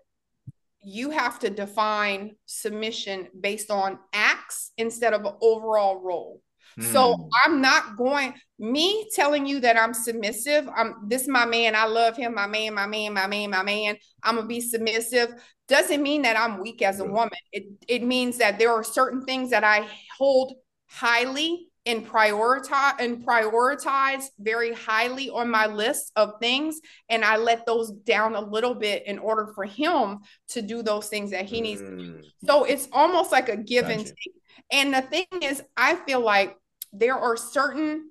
[0.88, 6.40] you have to define submission based on acts instead of overall role.
[6.80, 7.22] So Hmm.
[7.44, 10.68] I'm not going me telling you that I'm submissive.
[10.74, 11.74] I'm this is my man.
[11.74, 12.34] I love him.
[12.34, 13.96] My man, my man, my man, my man.
[14.22, 15.30] I'm gonna be submissive.
[15.66, 17.38] Doesn't mean that I'm weak as a woman.
[17.52, 20.54] It it means that there are certain things that I hold
[20.86, 27.64] highly and prioritize and prioritize very highly on my list of things and I let
[27.64, 31.62] those down a little bit in order for him to do those things that he
[31.62, 31.80] needs.
[31.80, 32.22] Mm.
[32.44, 34.34] So it's almost like a give and take.
[34.70, 36.56] And the thing is, I feel like
[36.92, 38.10] there are certain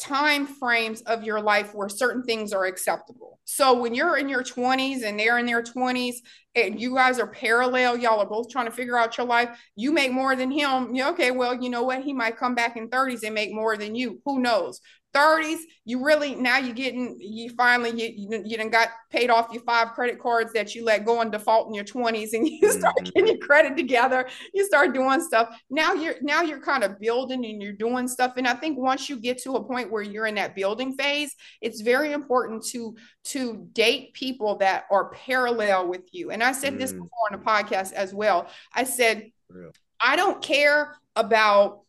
[0.00, 3.38] time frames of your life where certain things are acceptable.
[3.44, 6.16] So when you're in your 20s and they're in their 20s
[6.54, 9.92] and you guys are parallel, y'all are both trying to figure out your life, you
[9.92, 10.96] make more than him.
[10.98, 12.02] Okay, well, you know what?
[12.02, 14.20] He might come back in 30s and make more than you.
[14.24, 14.80] Who knows?
[15.12, 19.48] 30s, you really now you're getting you finally you you, you done got paid off
[19.52, 22.70] your five credit cards that you let go in default in your 20s and you
[22.78, 23.12] start Mhm.
[23.14, 27.44] getting your credit together you start doing stuff now you're now you're kind of building
[27.44, 30.26] and you're doing stuff and i think once you get to a point where you're
[30.26, 32.94] in that building phase it's very important to
[33.24, 36.98] to date people that are parallel with you and i said this Mm.
[37.02, 39.72] before on the podcast as well i said Real.
[40.00, 41.80] i don't care about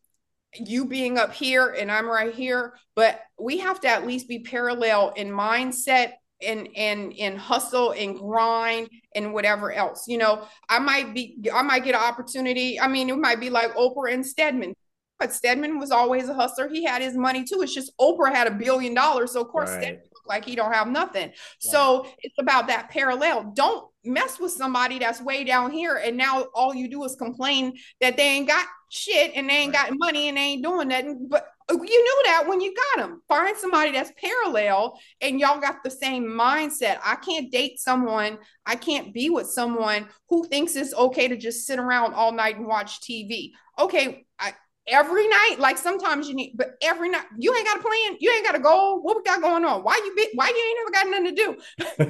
[0.56, 4.40] you being up here and i'm right here but we have to at least be
[4.40, 10.06] parallel in mindset and and and hustle and grind and whatever else.
[10.08, 12.80] You know, I might be I might get an opportunity.
[12.80, 14.74] I mean, it might be like Oprah and Stedman.
[15.20, 16.68] But Stedman was always a hustler.
[16.68, 17.62] He had his money too.
[17.62, 19.34] It's just Oprah had a billion dollars.
[19.34, 19.82] So of course Right.
[19.82, 21.32] Stedman looked like he don't have nothing.
[21.60, 23.52] So it's about that parallel.
[23.56, 27.74] Don't mess with somebody that's way down here and now all you do is complain
[28.00, 31.28] that they ain't got shit and they ain't got money and they ain't doing nothing.
[31.30, 33.22] But uh, you knew that when you got them.
[33.28, 37.00] Find somebody that's parallel and y'all got the same mindset.
[37.04, 41.66] I can't date someone, I can't be with someone who thinks it's okay to just
[41.66, 43.52] sit around all night and watch TV.
[43.80, 44.54] Okay, I
[44.88, 48.32] every night, like sometimes you need, but every night you ain't got a plan, you
[48.32, 49.02] ain't got a goal.
[49.02, 49.84] What we got going on?
[49.84, 52.08] Why you be why you ain't never got nothing to do?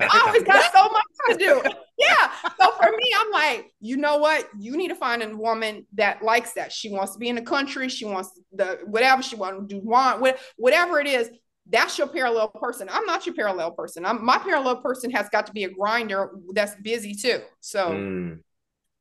[0.00, 1.62] I always got so much to do.
[1.96, 2.28] Yeah.
[2.60, 4.48] So for me, I'm like, you know what?
[4.58, 6.72] You need to find a woman that likes that.
[6.72, 7.88] She wants to be in the country.
[7.88, 11.30] She wants the whatever she wants to do, want what- whatever it is.
[11.70, 12.88] That's your parallel person.
[12.90, 14.04] I'm not your parallel person.
[14.04, 17.42] I'm my parallel person has got to be a grinder that's busy too.
[17.60, 18.40] So Mm,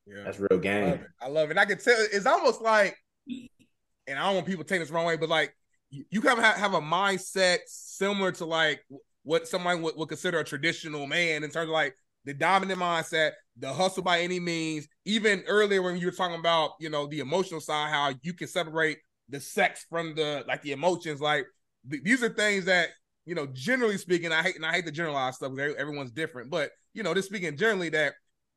[0.05, 0.23] Yeah.
[0.25, 0.83] that's real game.
[0.83, 0.99] I love.
[1.21, 1.57] I love it.
[1.57, 2.95] I can tell it's almost like,
[3.27, 5.55] and I don't want people to take this the wrong way, but like
[5.89, 8.81] you, you kind of have, have a mindset similar to like
[9.23, 13.31] what somebody would, would consider a traditional man in terms of like the dominant mindset,
[13.57, 14.87] the hustle by any means.
[15.05, 18.47] Even earlier when you were talking about, you know, the emotional side, how you can
[18.47, 18.97] separate
[19.29, 21.21] the sex from the like the emotions.
[21.21, 21.45] Like
[21.89, 22.89] th- these are things that
[23.25, 26.49] you know, generally speaking, I hate and I hate to generalize stuff because everyone's different,
[26.49, 28.13] but you know, just speaking generally that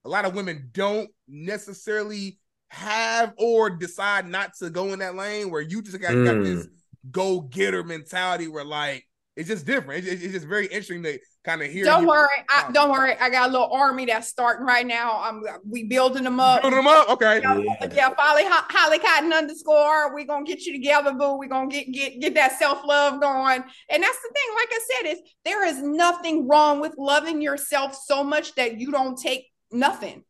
[0.07, 2.39] a lot of women don't necessarily
[2.69, 6.45] have or decide not to go in that lane where you just got, got Mm.
[6.45, 6.69] this
[7.11, 10.07] go getter mentality where like it's just different.
[10.07, 11.85] It's, it's just very interesting to kind of hear.
[11.85, 12.29] don't worry.
[12.49, 13.15] I, don't worry.
[13.21, 15.21] I got a little army that's starting right now.
[15.23, 16.63] I'm we building them up.
[16.63, 17.11] Building them up.
[17.11, 17.41] Okay.
[17.43, 17.61] Yeah.
[17.93, 20.15] Yeah, Folly Ho- Holly Cotton underscore.
[20.15, 21.37] We're gonna get you together, boo.
[21.37, 23.63] We're gonna get get get that self-love going.
[23.91, 27.95] And that's the thing, like I said, is there is nothing wrong with loving yourself
[28.07, 30.25] so much that you don't take nothing.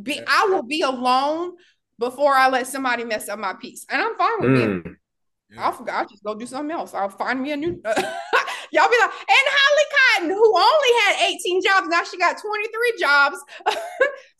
[0.00, 0.24] Be Yeah.
[0.28, 1.52] I will be alone
[1.98, 3.86] before I let somebody mess up my peace.
[3.90, 4.96] And I'm fine with being
[5.52, 5.58] Mm.
[5.58, 6.92] I'll, forget- I'll just go do something else.
[6.92, 7.68] I'll find me a new.
[8.72, 9.84] Y'all be like, and Holly
[10.18, 13.38] Cotton, who only had 18 jobs, now she got 23 jobs.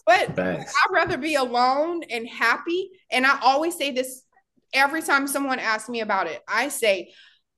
[0.06, 0.74] but Facts.
[0.74, 2.90] I'd rather be alone and happy.
[3.12, 4.22] And I always say this
[4.72, 6.42] every time someone asks me about it.
[6.48, 7.12] I say,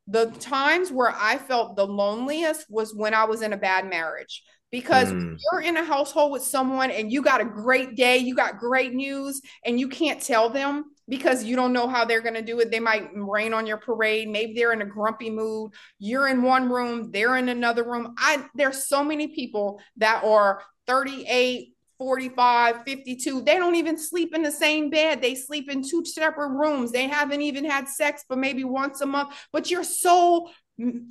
[0.07, 4.43] the times where I felt the loneliest was when I was in a bad marriage.
[4.71, 5.39] Because Mm.
[5.51, 8.93] you're in a household with someone and you got a great day, you got great
[8.93, 12.61] news, and you can't tell them because you don't know how they're going to do
[12.61, 12.71] it.
[12.71, 14.29] They might rain on your parade.
[14.29, 15.73] Maybe they're in a grumpy mood.
[15.99, 18.15] You're in one room, they're in another room.
[18.19, 23.43] I there's so many people that are 38, 45, 52.
[23.43, 25.21] They don't even sleep in the same bed.
[25.23, 26.93] They sleep in two separate rooms.
[26.93, 29.35] They haven't even had sex but maybe once a month.
[29.53, 30.51] But you're so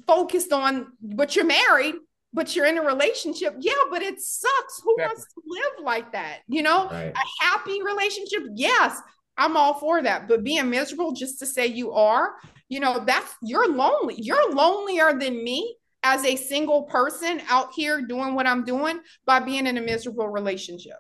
[0.06, 1.96] focused on but you're married
[2.34, 3.56] but you're in a relationship.
[3.60, 4.82] Yeah, but it sucks.
[4.84, 6.40] Who wants to live like that?
[6.48, 7.13] You know, Right.
[7.16, 8.44] a happy relationship.
[8.54, 9.00] Yes,
[9.38, 10.28] I'm all for that.
[10.28, 12.34] But being miserable just to say you are,
[12.70, 14.16] you know, that's you're lonely.
[14.18, 19.40] You're lonelier than me as a single person out here doing what I'm doing by
[19.40, 20.98] being in a miserable relationship.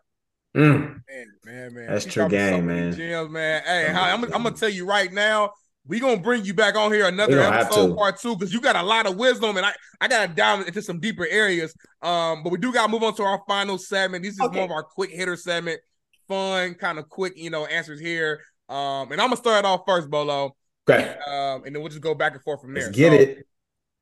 [0.55, 1.01] Mm.
[1.07, 1.87] Man, man, man.
[1.87, 2.93] That's You true dropping game, man.
[2.95, 3.61] Gems, man.
[3.63, 5.51] Hey, I'm, I'm gonna tell you right now.
[5.87, 8.59] We gonna bring you back on here another We gonna episode part two because you
[8.59, 11.73] got a lot of wisdom and I I gotta dive into some deeper areas.
[12.01, 14.23] Um, but we do gotta move on to our final segment.
[14.23, 14.55] This is Okay.
[14.55, 15.79] more of our quick hitter segment,
[16.27, 18.41] fun, kind of quick, you know, answers here.
[18.67, 20.55] Um, and I'm gonna start off first, Bolo.
[20.89, 21.17] Okay.
[21.25, 22.83] Um, and then we'll just go back and forth from there.
[22.83, 23.47] Let's get So- it.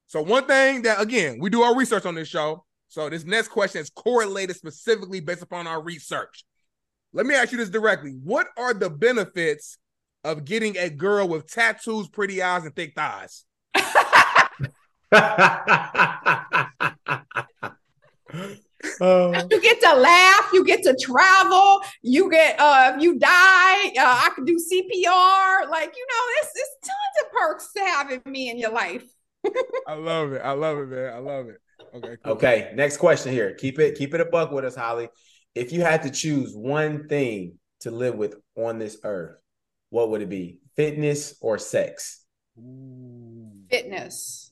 [0.08, 2.66] so one thing that again we do our research on this show.
[2.88, 6.46] So this next question is correlated specifically based upon our research.
[7.14, 9.78] Let me ask you this directly: What are the benefits
[10.26, 13.46] of getting a girl with tattoos, pretty eyes, and thick thighs?
[19.02, 19.34] Oh.
[19.50, 23.94] You get to laugh, you get to travel, you get uh if you die, uh,
[23.98, 25.70] I can do CPR.
[25.70, 29.04] Like, you know, it's it's tons of perks to having me in your life.
[29.88, 30.42] I love it.
[30.44, 31.14] I love it, man.
[31.14, 31.58] I love it.
[31.96, 32.18] Okay.
[32.24, 32.34] Cool.
[32.34, 33.54] Okay, next question here.
[33.56, 35.10] Keep it keep it a buck with us, Holly.
[35.56, 39.38] If you had to choose one thing to live with on this earth,
[39.96, 40.60] what would it be?
[40.76, 42.26] Fitness or sex?
[42.60, 43.50] Ooh.
[43.72, 44.52] Fitness.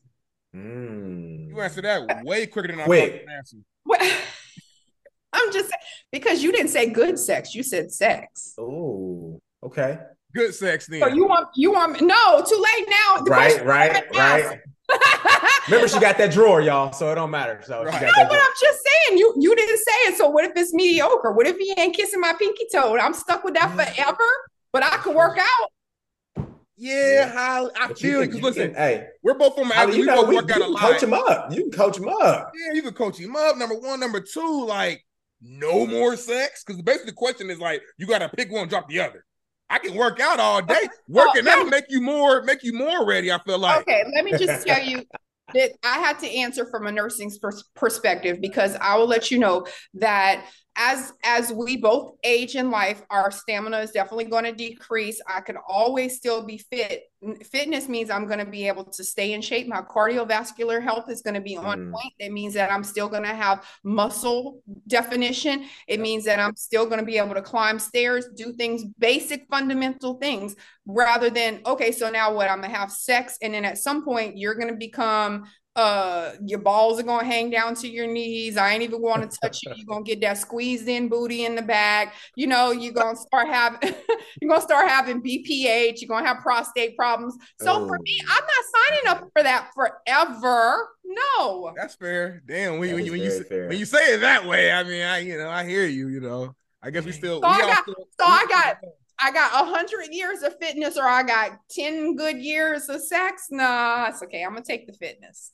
[0.56, 1.50] Mm.
[1.50, 3.12] You answered that way quicker than I Quick.
[3.12, 3.58] thought
[3.92, 4.18] you answer.
[5.34, 5.74] I'm just
[6.14, 8.54] because you didn't say good sex, you said sex.
[8.58, 10.00] Oh, okay.
[10.34, 11.02] Good sex then.
[11.02, 13.22] So you want you want no too late now.
[13.24, 14.60] The Right, right, right.
[15.68, 17.62] Remember, she got that drawer, y'all, so it don't matter.
[17.66, 17.94] So Right.
[17.94, 18.42] she got No, that but drawer.
[18.42, 20.18] I'm just saying you you didn't say it.
[20.18, 21.34] So what if it's mediocre?
[21.34, 22.98] What if he ain't kissing my pinky toe?
[22.98, 23.76] I'm stuck with that Mm.
[23.76, 24.30] forever.
[24.74, 26.50] But I can work out.
[26.76, 28.28] yeah, Holly, I But feel it.
[28.28, 30.36] can- Because you listen, can- hey, we're both from Holly, you We know, both we,
[30.38, 30.82] work out you a lot.
[30.82, 31.52] coach him up.
[31.54, 32.52] You can coach him up.
[32.56, 33.56] Yeah, you can coach him up.
[33.58, 35.06] Number one, number two, like
[35.42, 36.64] no more sex.
[36.66, 39.24] Because basically the question is like you got to pick one, drop the other.
[39.70, 40.88] I can work out all day.
[41.08, 43.32] Working let out make you more, make you more ready.
[43.32, 43.82] I feel like.
[43.82, 45.04] Okay, let me just tell you
[45.54, 49.38] that I had to answer from a nursing pers- perspective because I will let you
[49.40, 54.52] know that as as we both age in life, our stamina is definitely going to
[54.52, 55.22] decrease.
[55.28, 57.04] I can always still be fit.
[57.52, 59.68] Fitness means I'm going to be able to stay in shape.
[59.68, 61.92] My cardiovascular health is going to be on Mm.
[61.92, 62.14] point.
[62.20, 65.66] It means that I'm still going to have muscle definition.
[65.88, 69.46] It means that I'm still going to be able to climb stairs, do things, basic
[69.50, 70.56] fundamental things
[70.86, 74.38] rather than okay so now what i'm gonna have sex and then at some point
[74.38, 78.84] you're gonna become uh your balls are gonna hang down to your knees i ain't
[78.84, 82.14] even want to touch you you're gonna get that squeezed in booty in the back
[82.36, 83.94] you know you're gonna start having
[84.40, 88.36] you're gonna start having bph you're gonna have prostate problems so for me Oh.
[88.38, 92.42] i'm not signing up for that forever no That's fair.
[92.48, 93.68] Damn, when, That when, is you, when, you, say- fair.
[93.68, 96.08] when you say it that way, I mean, I you know, I hear you.
[96.08, 97.40] You know, I guess we still.
[97.42, 98.78] So we I got- still- so I got- I got
[99.22, 103.48] a hundred years of fitness, or I got ten good years of sex.
[103.52, 104.44] Nah, it's okay.
[104.44, 105.52] I'm gonna take the fitness.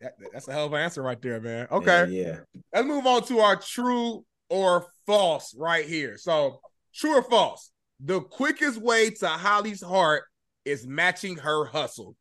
[0.00, 1.68] That- that's a hell of an answer right there, man.
[1.70, 2.06] Okay.
[2.10, 2.38] Yeah, yeah.
[2.72, 6.16] let's move on to our true or false right here.
[6.18, 6.60] So,
[6.94, 7.70] true or false?
[8.00, 10.24] The quickest way to Holly's heart
[10.64, 12.16] is matching her hustle.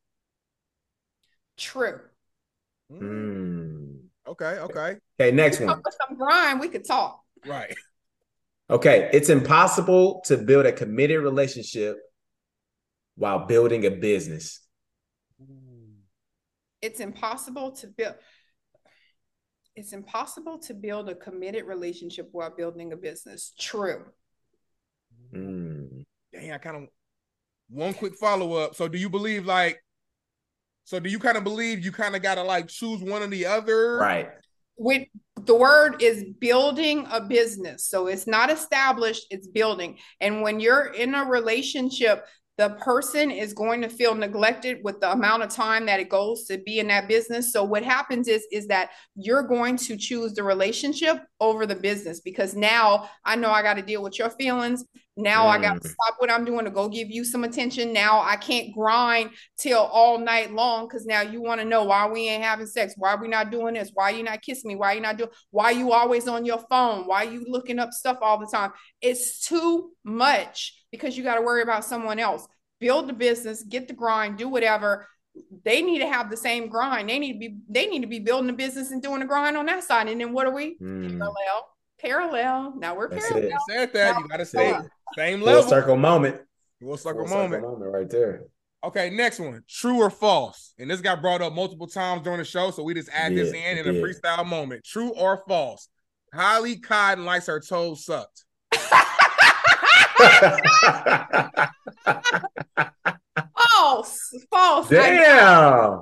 [1.57, 1.99] True.
[2.91, 4.01] Mm.
[4.27, 5.81] Okay, okay, Okay, next one.
[6.07, 7.21] Some grind, we could talk.
[7.45, 7.73] right.
[8.69, 11.97] Okay, it's impossible to build a committed relationship
[13.15, 14.59] while building a business.
[16.81, 18.15] It's impossible to build.
[19.75, 23.53] It's impossible to build a committed relationship while building a business.
[23.59, 24.05] True.
[25.33, 26.03] Mm.
[26.33, 26.83] Dang, I kind of
[27.69, 28.75] one quick follow up.
[28.75, 29.79] So, do you believe like?
[30.85, 33.27] So, do you kind of believe you kind of got to like choose one or
[33.27, 33.97] the other?
[33.97, 34.29] Right.
[34.77, 35.07] With
[35.45, 37.85] the word is building a business.
[37.85, 39.97] So it's not established, it's building.
[40.19, 42.25] And when you're in a relationship,
[42.57, 46.45] the person is going to feel neglected with the amount of time that it goes
[46.45, 47.51] to be in that business.
[47.51, 52.21] So what happens is is that you're going to choose the relationship over the business
[52.21, 54.85] because now I know I got to deal with your feelings.
[55.17, 55.91] Now I got to Mm.
[55.93, 57.93] stop what I'm doing to go give you some attention.
[57.93, 62.07] Now I can't grind till all night long because now you want to know why
[62.07, 64.93] we ain't having sex, why we not doing this, why you not kissing me, why
[64.93, 68.37] you not doing, why you always on your phone, why you looking up stuff all
[68.39, 68.71] the time.
[69.01, 72.45] It's too much because you got to worry about someone else.
[72.81, 75.07] Build the business, get the grind, do whatever.
[75.63, 77.09] They need to have the same grind.
[77.09, 79.55] They need to be they need to be building the business and doing the grind
[79.57, 80.07] on that side.
[80.09, 80.77] And then what are we?
[80.81, 81.09] Mm.
[81.17, 81.67] Parallel,
[82.05, 82.73] parallel.
[82.77, 83.49] Now we're That's parallel.
[83.49, 83.51] it.
[83.51, 84.17] You said that.
[84.19, 84.81] You got to say Yeah.
[85.15, 85.69] same Full level.
[85.69, 86.41] circle moment.
[86.81, 87.63] Full circle Full moment.
[87.63, 88.43] moment right there.
[88.83, 89.63] Okay, next one.
[89.67, 90.73] True or false?
[90.77, 93.49] And this got brought up multiple times during the show, so we just add this
[93.49, 94.83] in in it a freestyle moment.
[94.83, 95.89] True or false?
[96.33, 98.45] Holly Cotton likes her toes sucked.
[103.85, 104.91] False, false.
[104.91, 105.93] I- Damn.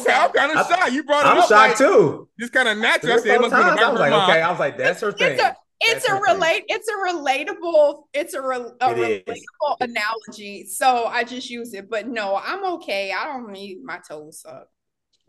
[0.00, 0.92] Okay, I'm kind I- of shocked.
[0.92, 2.28] You brought it I'm up shocked like, too.
[2.38, 3.14] just kind of natural.
[3.14, 4.30] I said it must four be in the times, I was like, mind.
[4.30, 4.42] okay.
[4.42, 5.32] I was like, that's her thing.
[5.32, 6.34] It's a it's That's a her thing.
[6.34, 9.34] relate it's a relatable it's a, re- a It is.
[9.34, 10.66] relatable analogy.
[10.66, 11.90] So I just use it.
[11.90, 13.12] But no, I'm okay.
[13.12, 14.68] I don't need my toes up.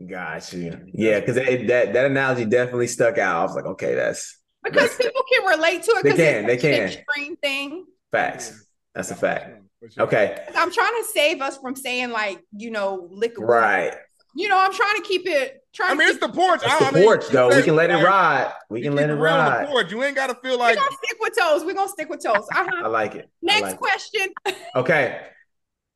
[0.08, 0.78] Got you.
[0.92, 3.40] Yeah, because that that analogy definitely stuck out.
[3.40, 4.96] I was like, okay, that's Because Yes.
[4.98, 6.82] people can relate to it They can, it's they can.
[6.88, 7.86] extreme thing.
[8.12, 8.64] facts.
[8.94, 9.60] That's a fact.
[9.84, 10.02] For sure.
[10.04, 10.38] Okay.
[10.56, 13.50] I'm trying to save us from saying like, you know, lick a wound.
[13.50, 13.94] Right.
[14.36, 16.60] You know, I'm trying to keep it trying I mean, to it's the porch.
[16.64, 17.48] It's I the I mean, porch you though.
[17.54, 18.52] We can let it ride.
[18.70, 19.68] We can let it real on the ride.
[19.68, 19.90] porch.
[19.92, 20.76] You ain't got to feel like.
[20.76, 21.64] we're like gonna stick with toes.
[21.64, 22.46] We're gonna stick with toes.
[22.52, 22.82] I Uh-huh.
[22.84, 23.30] I like it.
[23.42, 23.78] Next like it.
[23.78, 24.34] question.
[24.74, 25.20] Okay.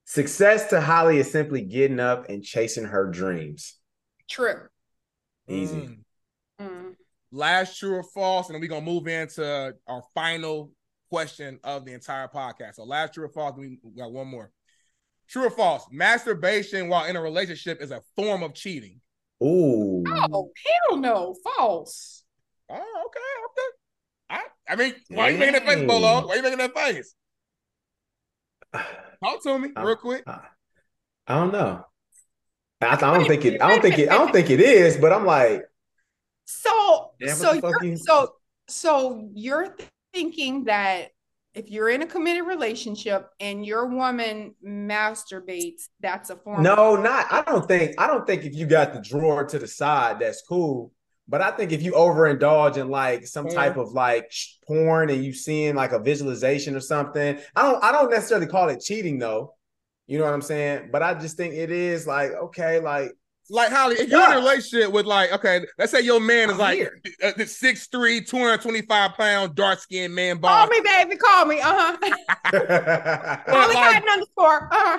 [0.04, 3.74] Success to Holly is simply getting up and chasing her dreams.
[4.30, 4.68] True.
[5.48, 5.76] Easy.
[5.76, 5.98] Mm.
[6.60, 6.94] Mm.
[7.32, 10.70] Last true or false, and then we're gonna move into our final
[11.08, 12.74] question of the entire podcast.
[12.74, 14.50] So last true or false, we we got one more.
[15.28, 15.86] True or false?
[15.90, 19.00] Masturbation while in a relationship is a form of cheating.
[19.42, 20.02] Ooh.
[20.06, 20.50] Oh,
[20.88, 21.36] hell no.
[21.56, 22.24] False.
[22.70, 23.68] Oh, okay, okay.
[24.30, 25.86] I, I mean, why are you making that face, Dang.
[25.86, 26.26] Bolo?
[26.26, 27.14] Why are you making that face?
[29.22, 30.24] Talk to me real quick.
[30.26, 30.40] I
[31.28, 31.84] don't know.
[32.80, 33.60] I, I don't think it.
[33.60, 34.10] I don't think it.
[34.10, 34.96] I don't think it is.
[34.96, 35.62] But I'm like,
[36.46, 37.52] So, so,
[37.82, 38.34] you're, so,
[38.68, 39.76] so you're
[40.12, 41.08] thinking that
[41.54, 46.62] if you're in a committed relationship and your woman masturbates, that's a form.
[46.62, 47.26] no, not.
[47.32, 47.94] I don't think.
[47.98, 50.92] I don't think if you got the drawer to the side, that's cool.
[51.26, 53.54] But I think if you overindulge in like some Porn.
[53.54, 54.32] type of like
[54.66, 57.82] porn and you seeing like a visualization or something, I don't.
[57.84, 59.54] I don't necessarily call it cheating though.
[60.06, 60.88] You know what I'm saying?
[60.90, 63.12] But I just think it is like okay, like
[63.50, 66.54] Like Holly, if you're in a relationship with like, okay, let's say your man is
[66.54, 67.00] I'm like here.
[67.22, 71.16] uh, the 6'3, 225 pound, dark skinned man Call me, baby.
[71.16, 71.60] Call me.
[71.64, 73.40] Uh huh.
[73.46, 74.68] Call me like- Cotton underscore.
[74.72, 74.76] Uh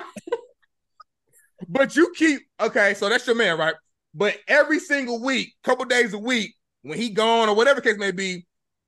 [1.68, 3.74] But you keep okay, so that's your man, right?
[4.14, 8.10] But every single week, couple days a week, when he gone or whatever case may
[8.10, 8.46] be,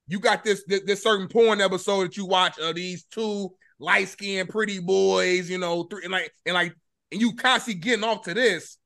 [0.09, 4.09] you got this this, this certain porn episode that you watch of these two light
[4.09, 6.75] skinned pretty boys, you know, three and like and like
[7.13, 8.79] and you constantly getting off to this.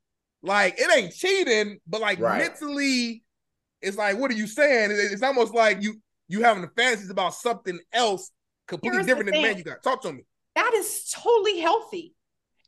[0.46, 2.38] Like it ain't cheating, but like Right.
[2.38, 3.24] mentally,
[3.82, 4.90] it's like, what are you saying?
[4.92, 8.30] It's almost like you you having the fantasies about something else
[8.68, 9.82] completely Here's the different than the man you got.
[9.82, 10.22] Talk to me.
[10.54, 12.14] That is totally healthy.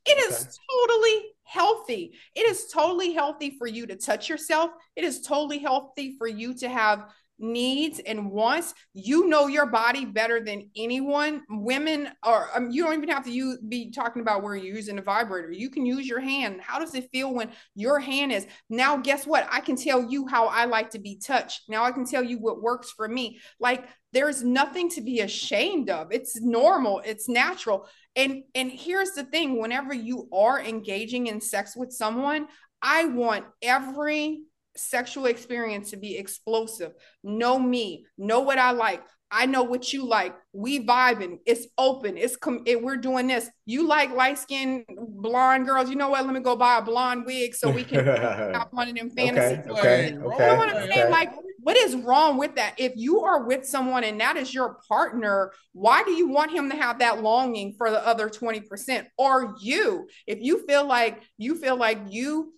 [0.05, 0.51] It is Okay.
[0.71, 2.13] totally healthy.
[2.35, 4.71] It is totally healthy for you to touch yourself.
[4.97, 7.05] It is totally healthy for you to have
[7.39, 8.75] needs and wants.
[8.95, 11.43] You know your body better than anyone.
[11.49, 14.99] Women are, um, you don't even have to use, be talking about where you're using
[14.99, 15.51] a vibrator.
[15.51, 16.61] You can use your hand.
[16.61, 18.47] How does it feel when your hand is?
[18.69, 19.47] Now, guess what?
[19.51, 21.69] I can tell you how I like to be touched.
[21.69, 23.41] Now I can tell you what works for me.
[23.61, 26.13] Like, there's nothing to be ashamed of.
[26.13, 27.87] It's normal, it's natural
[28.19, 32.47] and and here's the thing whenever you are engaging in sex with someone
[32.83, 34.43] i want every
[34.79, 36.93] sexual experience to be explosive.
[37.23, 38.07] Know me.
[38.17, 39.03] Know what i like.
[39.31, 40.35] I know what you like.
[40.53, 41.41] We vibing.
[41.45, 42.17] It's open.
[42.17, 43.51] It's com- it, we're doing this.
[43.67, 45.91] You like light skinned blonde girls?
[45.91, 46.25] You know what?
[46.25, 49.71] Let me go buy a blonde wig so we can have one of them fantasy
[49.71, 50.91] okay, okay, You know okay, you know what I'm saying?
[50.93, 51.11] okay.
[51.11, 52.75] Like, what is wrong with that?
[52.79, 56.71] If you are with someone and that is your partner, why do you want him
[56.71, 59.07] to have that longing for the other 20%?
[59.19, 62.55] Or you, if you feel like you feel like you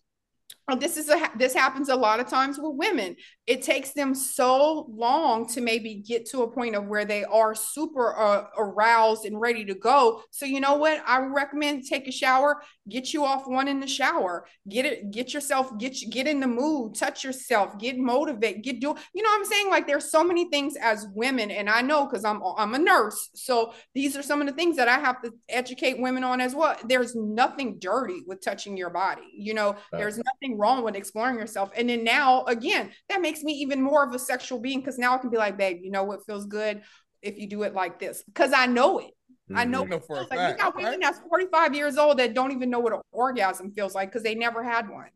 [0.75, 3.17] this is a this happens a lot of times with women.
[3.47, 7.55] It takes them so long to maybe get to a point of where they are
[7.55, 10.23] super uh, aroused and ready to go.
[10.31, 11.03] So you know what?
[11.07, 15.35] I recommend take a shower, get you off one in the shower, get it, get
[15.35, 18.95] yourself, get you, get in the mood, touch yourself, get motivated, get do.
[19.15, 19.71] You know what I'm saying?
[19.71, 23.31] Like there's so many things as women, and I know because I'm I'm a nurse,
[23.35, 26.55] so these are some of the things that I have to educate women on as
[26.55, 26.77] well.
[26.85, 29.29] There's nothing dirty with touching your body.
[29.33, 31.71] You know, there's nothing wrong with exploring yourself.
[31.77, 35.15] And then now, again, that makes me even more of a sexual being because now
[35.15, 36.83] I can be like, babe, you know what feels good
[37.23, 39.11] if you do it like this because I know it.
[39.53, 39.91] I know Mhm.
[39.91, 41.01] know for a Like, you got women right?
[41.03, 44.37] that's 45 years old that don't even know what an orgasm feels like because they
[44.37, 45.09] never had one.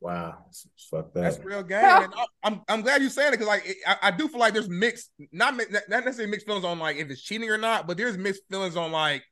[0.00, 1.82] Wow, it's, it's fucked That's real game.
[1.84, 4.40] And I- I'm I'm glad you're saying it because like it- I, I do feel
[4.40, 7.86] like there's mixed, not not necessarily mixed feelings on like if it's cheating or not,
[7.86, 9.22] but there's mixed feelings on like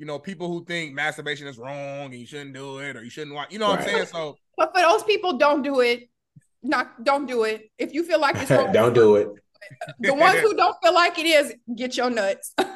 [0.00, 3.10] you know people who think masturbation is wrong and you shouldn't do it or you
[3.10, 3.52] shouldn't watch.
[3.52, 4.06] You know what I'm saying?
[4.06, 6.08] So But for those people, don't do it.
[6.62, 7.70] Not don't do it.
[7.78, 9.28] If you feel like it's wrong, don't do it.
[10.00, 12.54] the ones who don't feel like it is, get your nuts.
[12.56, 12.70] Get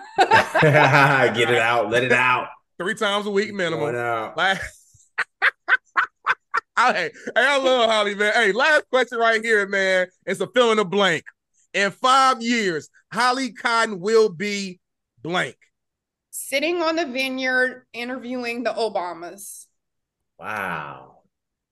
[0.63, 1.91] it out.
[1.91, 2.49] Let it out.
[2.79, 3.95] three times a week minimum.
[3.97, 4.37] out.
[4.37, 4.59] Like,
[6.79, 8.33] hey, hey, I love Holly, man.
[8.35, 10.09] Hey, last question right here, man.
[10.27, 11.25] It's a fill in the blank.
[11.73, 14.79] In five years, Holly Cotton will be
[15.23, 15.57] blank.
[16.37, 19.67] Sitting on the vineyard interviewing the Obamas.
[20.37, 21.19] Wow,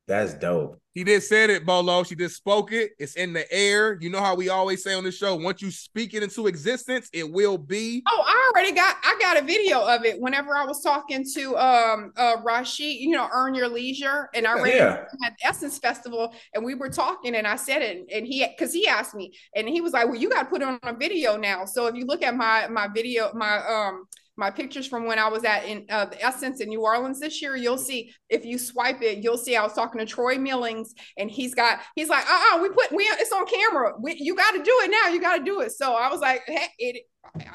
[0.06, 0.78] that's dope.
[0.94, 2.04] He did said it, Bolo.
[2.04, 2.92] She just spoke it.
[3.00, 3.98] It's in the air.
[4.00, 7.10] You know how we always say on the show, once you speak it into existence,
[7.12, 8.04] it will be.
[8.08, 11.56] Oh, I already got I got a video of it whenever I was talking to
[11.58, 14.28] um uh Rashad, you know, Earn Your Leisure.
[14.32, 15.04] And I ran Yeah.
[15.26, 18.86] at Essence Festival and we were talking and I said it and he because he
[18.86, 21.64] asked me and he was like, Well, you gotta put it on a video now.
[21.64, 24.04] So if you look at my my video, my um
[24.42, 27.40] my pictures from when I was at in uh, the Essence in New Orleans this
[27.40, 30.94] year, you'll see if you swipe it, you'll see I was talking to Troy Millings
[31.16, 33.92] and he's got he's like, uh, uh we put we it's on camera.
[34.00, 35.12] We, you got to do it now.
[35.14, 35.70] You got to do it.
[35.70, 37.06] So I was like, hey, it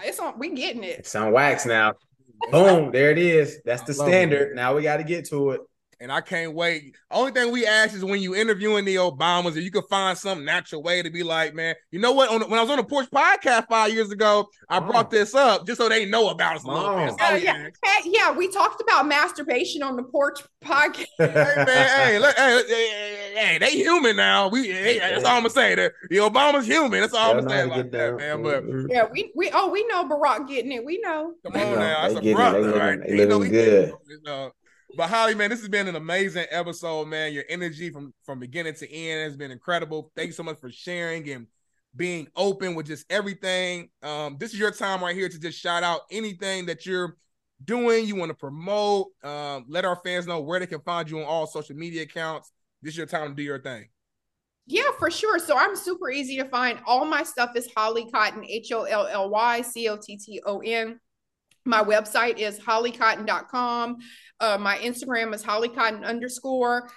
[0.06, 0.40] it's on.
[0.40, 1.00] We getting it.
[1.00, 1.96] It's on wax now.
[2.52, 3.60] Boom, there it is.
[3.66, 4.12] That's the I love it.
[4.12, 4.56] standard.
[4.56, 5.62] Now we got to get to it.
[6.00, 6.96] And I can't wait.
[7.10, 10.46] Only thing we ask is when you interviewing the Obamas, if you could find some
[10.46, 12.30] natural way to be like, man, you know what?
[12.30, 14.82] On when I was on the Porch podcast five years ago, I Oh.
[14.82, 17.14] brought this up just so they know about us a little bit.
[17.20, 17.26] Oh.
[17.26, 17.68] Uh, yeah.
[17.84, 21.06] Hey, yeah, we talked about masturbation on the porch podcast.
[21.18, 21.34] Hey
[21.66, 21.66] man,
[22.00, 24.50] hey, look, hey, hey, hey, hey, they human now.
[24.50, 25.76] We, hey, that's all I'm gonna say.
[25.76, 27.02] The, the Obama's human.
[27.02, 28.44] That's all I'm They'll gonna say know how to about get that, man.
[28.44, 28.86] But Mhm.
[28.90, 30.86] Yeah, we we oh we know Barack getting it.
[30.86, 31.34] We know.
[31.44, 32.24] Come on now, They that's a getting it.
[32.24, 33.00] They brother, living- right?
[33.08, 33.94] they You know, living good.
[34.98, 37.32] But Holly, man, this has been an amazing episode, man.
[37.32, 40.12] Your energy from from beginning to end has been incredible.
[40.16, 41.46] Thank you so much for sharing and
[41.96, 43.90] being open with just everything.
[44.02, 47.16] Um, this is your time right here to just shout out anything that you're
[47.64, 49.10] doing, you want to promote.
[49.24, 52.52] Um, let our fans know where they can find you on all social media accounts.
[52.82, 53.90] This is your time to do your thing.
[54.66, 55.38] Yeah, for sure.
[55.38, 56.80] So I'm super easy to find.
[56.88, 60.42] All my stuff is Holly Cotton, H O L L Y C O T T
[60.44, 61.00] O N.
[61.68, 63.98] My website is hollycotton.com.
[64.40, 66.90] Uh, my Instagram is hollycotton underscore.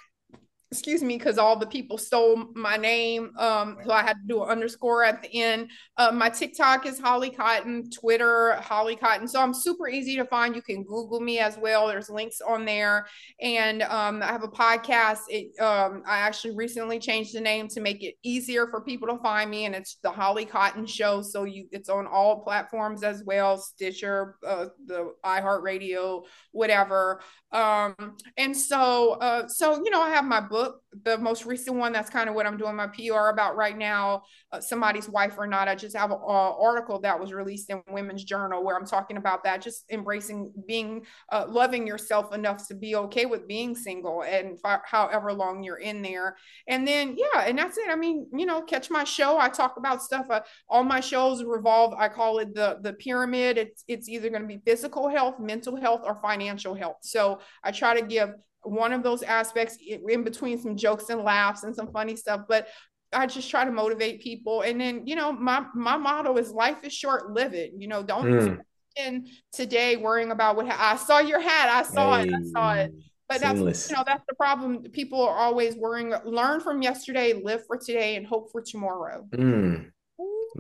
[0.72, 3.32] Excuse me, because all the people stole my name.
[3.36, 5.68] Um, so I had to do an underscore at the end.
[5.96, 9.26] Uh, my TikTok is Holly Cotton, Twitter, Holly Cotton.
[9.26, 10.54] So I'm super easy to find.
[10.54, 11.88] You can Google me as well.
[11.88, 13.06] There's links on there.
[13.40, 15.22] And um, I have a podcast.
[15.28, 19.18] It, um, I actually recently changed the name to make it easier for people to
[19.18, 21.20] find me, and it's the Holly Cotton Show.
[21.20, 27.22] So you, it's on all platforms as well, Stitcher, uh, the iHeartRadio, whatever.
[27.52, 27.96] Um,
[28.36, 30.59] and so, uh, so you know, I have my book,
[31.04, 31.92] the most recent one.
[31.92, 34.22] That's kind of what I'm doing my PR about right now.
[34.52, 35.68] Uh, somebody's wife or not.
[35.68, 39.44] I just have an article that was released in Women's Journal where I'm talking about
[39.44, 44.58] that, just embracing being uh, loving yourself enough to be okay with being single and
[44.84, 46.36] however long you're in there.
[46.66, 47.88] And then, yeah, and that's it.
[47.88, 49.38] I mean, you know, catch my show.
[49.38, 50.26] I talk about stuff.
[50.28, 51.94] Uh, all my shows revolve.
[51.96, 53.58] I call it the the pyramid.
[53.58, 56.98] It's it's either going to be physical health, mental health, or financial health.
[57.02, 58.30] So I try to give
[58.62, 62.68] one of those aspects in between some jokes and laughs and some funny stuff, but.
[63.12, 66.76] I just try to motivate people, and then you know my my motto is life
[66.84, 67.72] is short, live it.
[67.76, 68.60] You know, don't Mm.
[68.96, 72.92] spend today worrying about what I saw your hat, I saw it, I saw it.
[73.28, 73.78] But Seamless.
[73.80, 74.84] that's you know that's the problem.
[74.92, 76.14] People are always worrying.
[76.24, 79.26] Learn from yesterday, live for today, and hope for tomorrow.
[79.32, 79.90] Mm.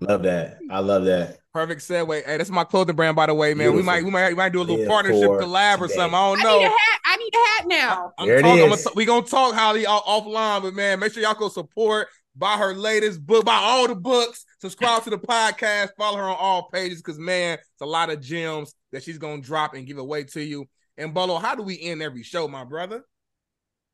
[0.00, 0.58] Love that.
[0.70, 1.38] I love that.
[1.52, 2.24] Perfect segue.
[2.24, 3.74] Hey, that's my clothing brand, by the way, man.
[3.74, 6.14] We might we might we might do a little Live partnership for collab or something.
[6.14, 6.58] I don't I know.
[6.58, 7.00] need a hat.
[7.04, 8.12] I need a hat now.
[8.18, 8.84] I'm There it talking, I'm is.
[8.84, 12.06] gonna, we gonna talk Holly off, offline, but man, make sure y'all go support,
[12.36, 16.36] buy her latest book, buy all the books, subscribe to the podcast, follow her on
[16.38, 19.98] all pages, because man, it's a lot of gems that she's gonna drop and give
[19.98, 20.66] away to you.
[20.96, 23.02] And Bolo, how do we end every show, my brother?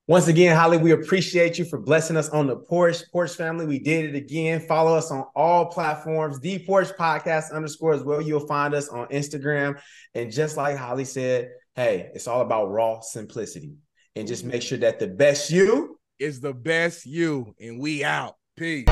[0.09, 3.67] Once again, Holly, we appreciate you for blessing us on the Porch Porch family.
[3.67, 4.61] We did it again.
[4.61, 8.23] Follow us on all platforms, the Porch Podcast underscore as well.
[8.23, 9.81] You'll find us on Instagram.
[10.15, 13.73] And just like Holly said, hey, it's all about raw simplicity.
[14.15, 18.37] And just make sure that the best you Is the best you, and we out.
[18.57, 18.87] Peace.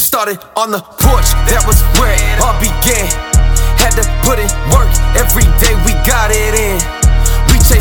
[0.00, 3.06] Started on the porch, that was where it all began.
[3.76, 6.97] Had to put in work, every day we got it in.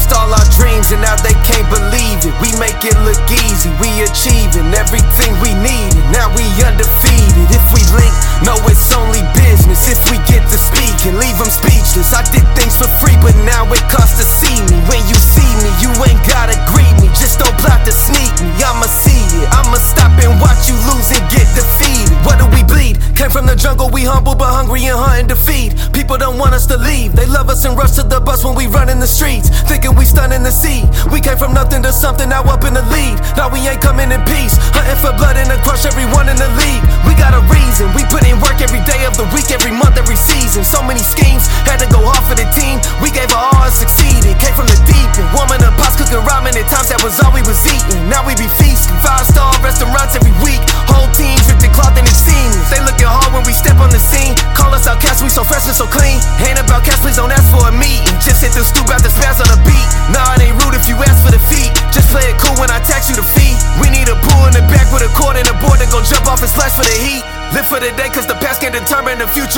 [0.08, 2.34] Chased all our dreams and now they can't believe it.
[2.40, 6.04] We make it look easy, we achieving everything we needed.
[6.12, 7.48] Now we undefeated.
[7.52, 9.88] If we link, no, it's only business.
[9.88, 12.14] If we get to speak and leave them speechless.
[12.16, 14.80] I did things for free, but now it costs to see me.
[14.88, 17.12] When you see me, you ain't gotta greet me.
[17.12, 18.48] Just don't plot to sneak me.
[18.64, 19.48] I'ma see it.
[19.52, 22.16] I'ma stop and watch you lose and get defeated.
[22.24, 22.96] What do we bleed?
[23.18, 25.76] Came from the jungle, we humble but hungry and hunting to feed.
[25.92, 27.16] People don't want us to leave.
[27.16, 29.50] They love us and rush to the bus when we run in the streets.
[29.66, 30.86] Thinking we stunning the sea.
[31.12, 33.18] We came from nothing to something, now up in the lead.
[33.36, 34.56] Now we ain't coming in peace.
[34.72, 36.84] Hunting for blood and to crush everyone in the league.
[37.04, 37.34] We got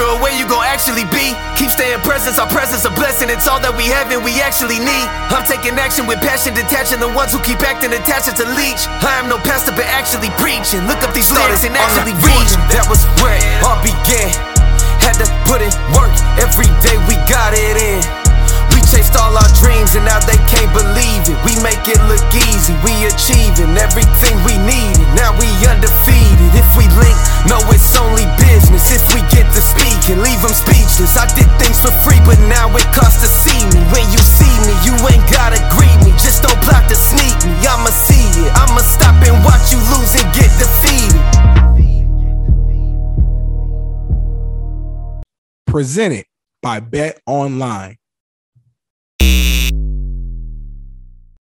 [0.08, 1.36] of where you gon' actually be.
[1.60, 3.28] Keep staying present, our presence a blessing.
[3.28, 5.08] It's all that we have and we actually need.
[5.34, 8.88] I'm taking action with passion, detaching the ones who keep acting attached to leech.
[9.04, 10.86] I am no pastor, but actually preaching.
[10.88, 12.48] Look up these lyrics and actually read.
[12.72, 14.32] That was where it all began.
[15.04, 18.19] Had to put in work, every day we got it in
[18.90, 21.38] chased all our dreams and now they can't believe it.
[21.46, 25.06] We make it look easy, we achieving everything we needed.
[25.14, 26.50] Now we undefeated.
[26.58, 27.14] If we link,
[27.46, 28.90] no, it's only business.
[28.90, 32.42] If we get to speak and leave them speechless, I did things for free, but
[32.50, 33.80] now it costs to see me.
[33.94, 36.10] When you see me, you ain't gotta greet me.
[36.18, 37.54] Just don't plot to sneak me.
[37.70, 38.50] I'ma see it.
[38.58, 41.22] I'ma stop and watch you lose and get defeated.
[45.70, 46.26] Presented
[46.64, 47.99] by Bet Online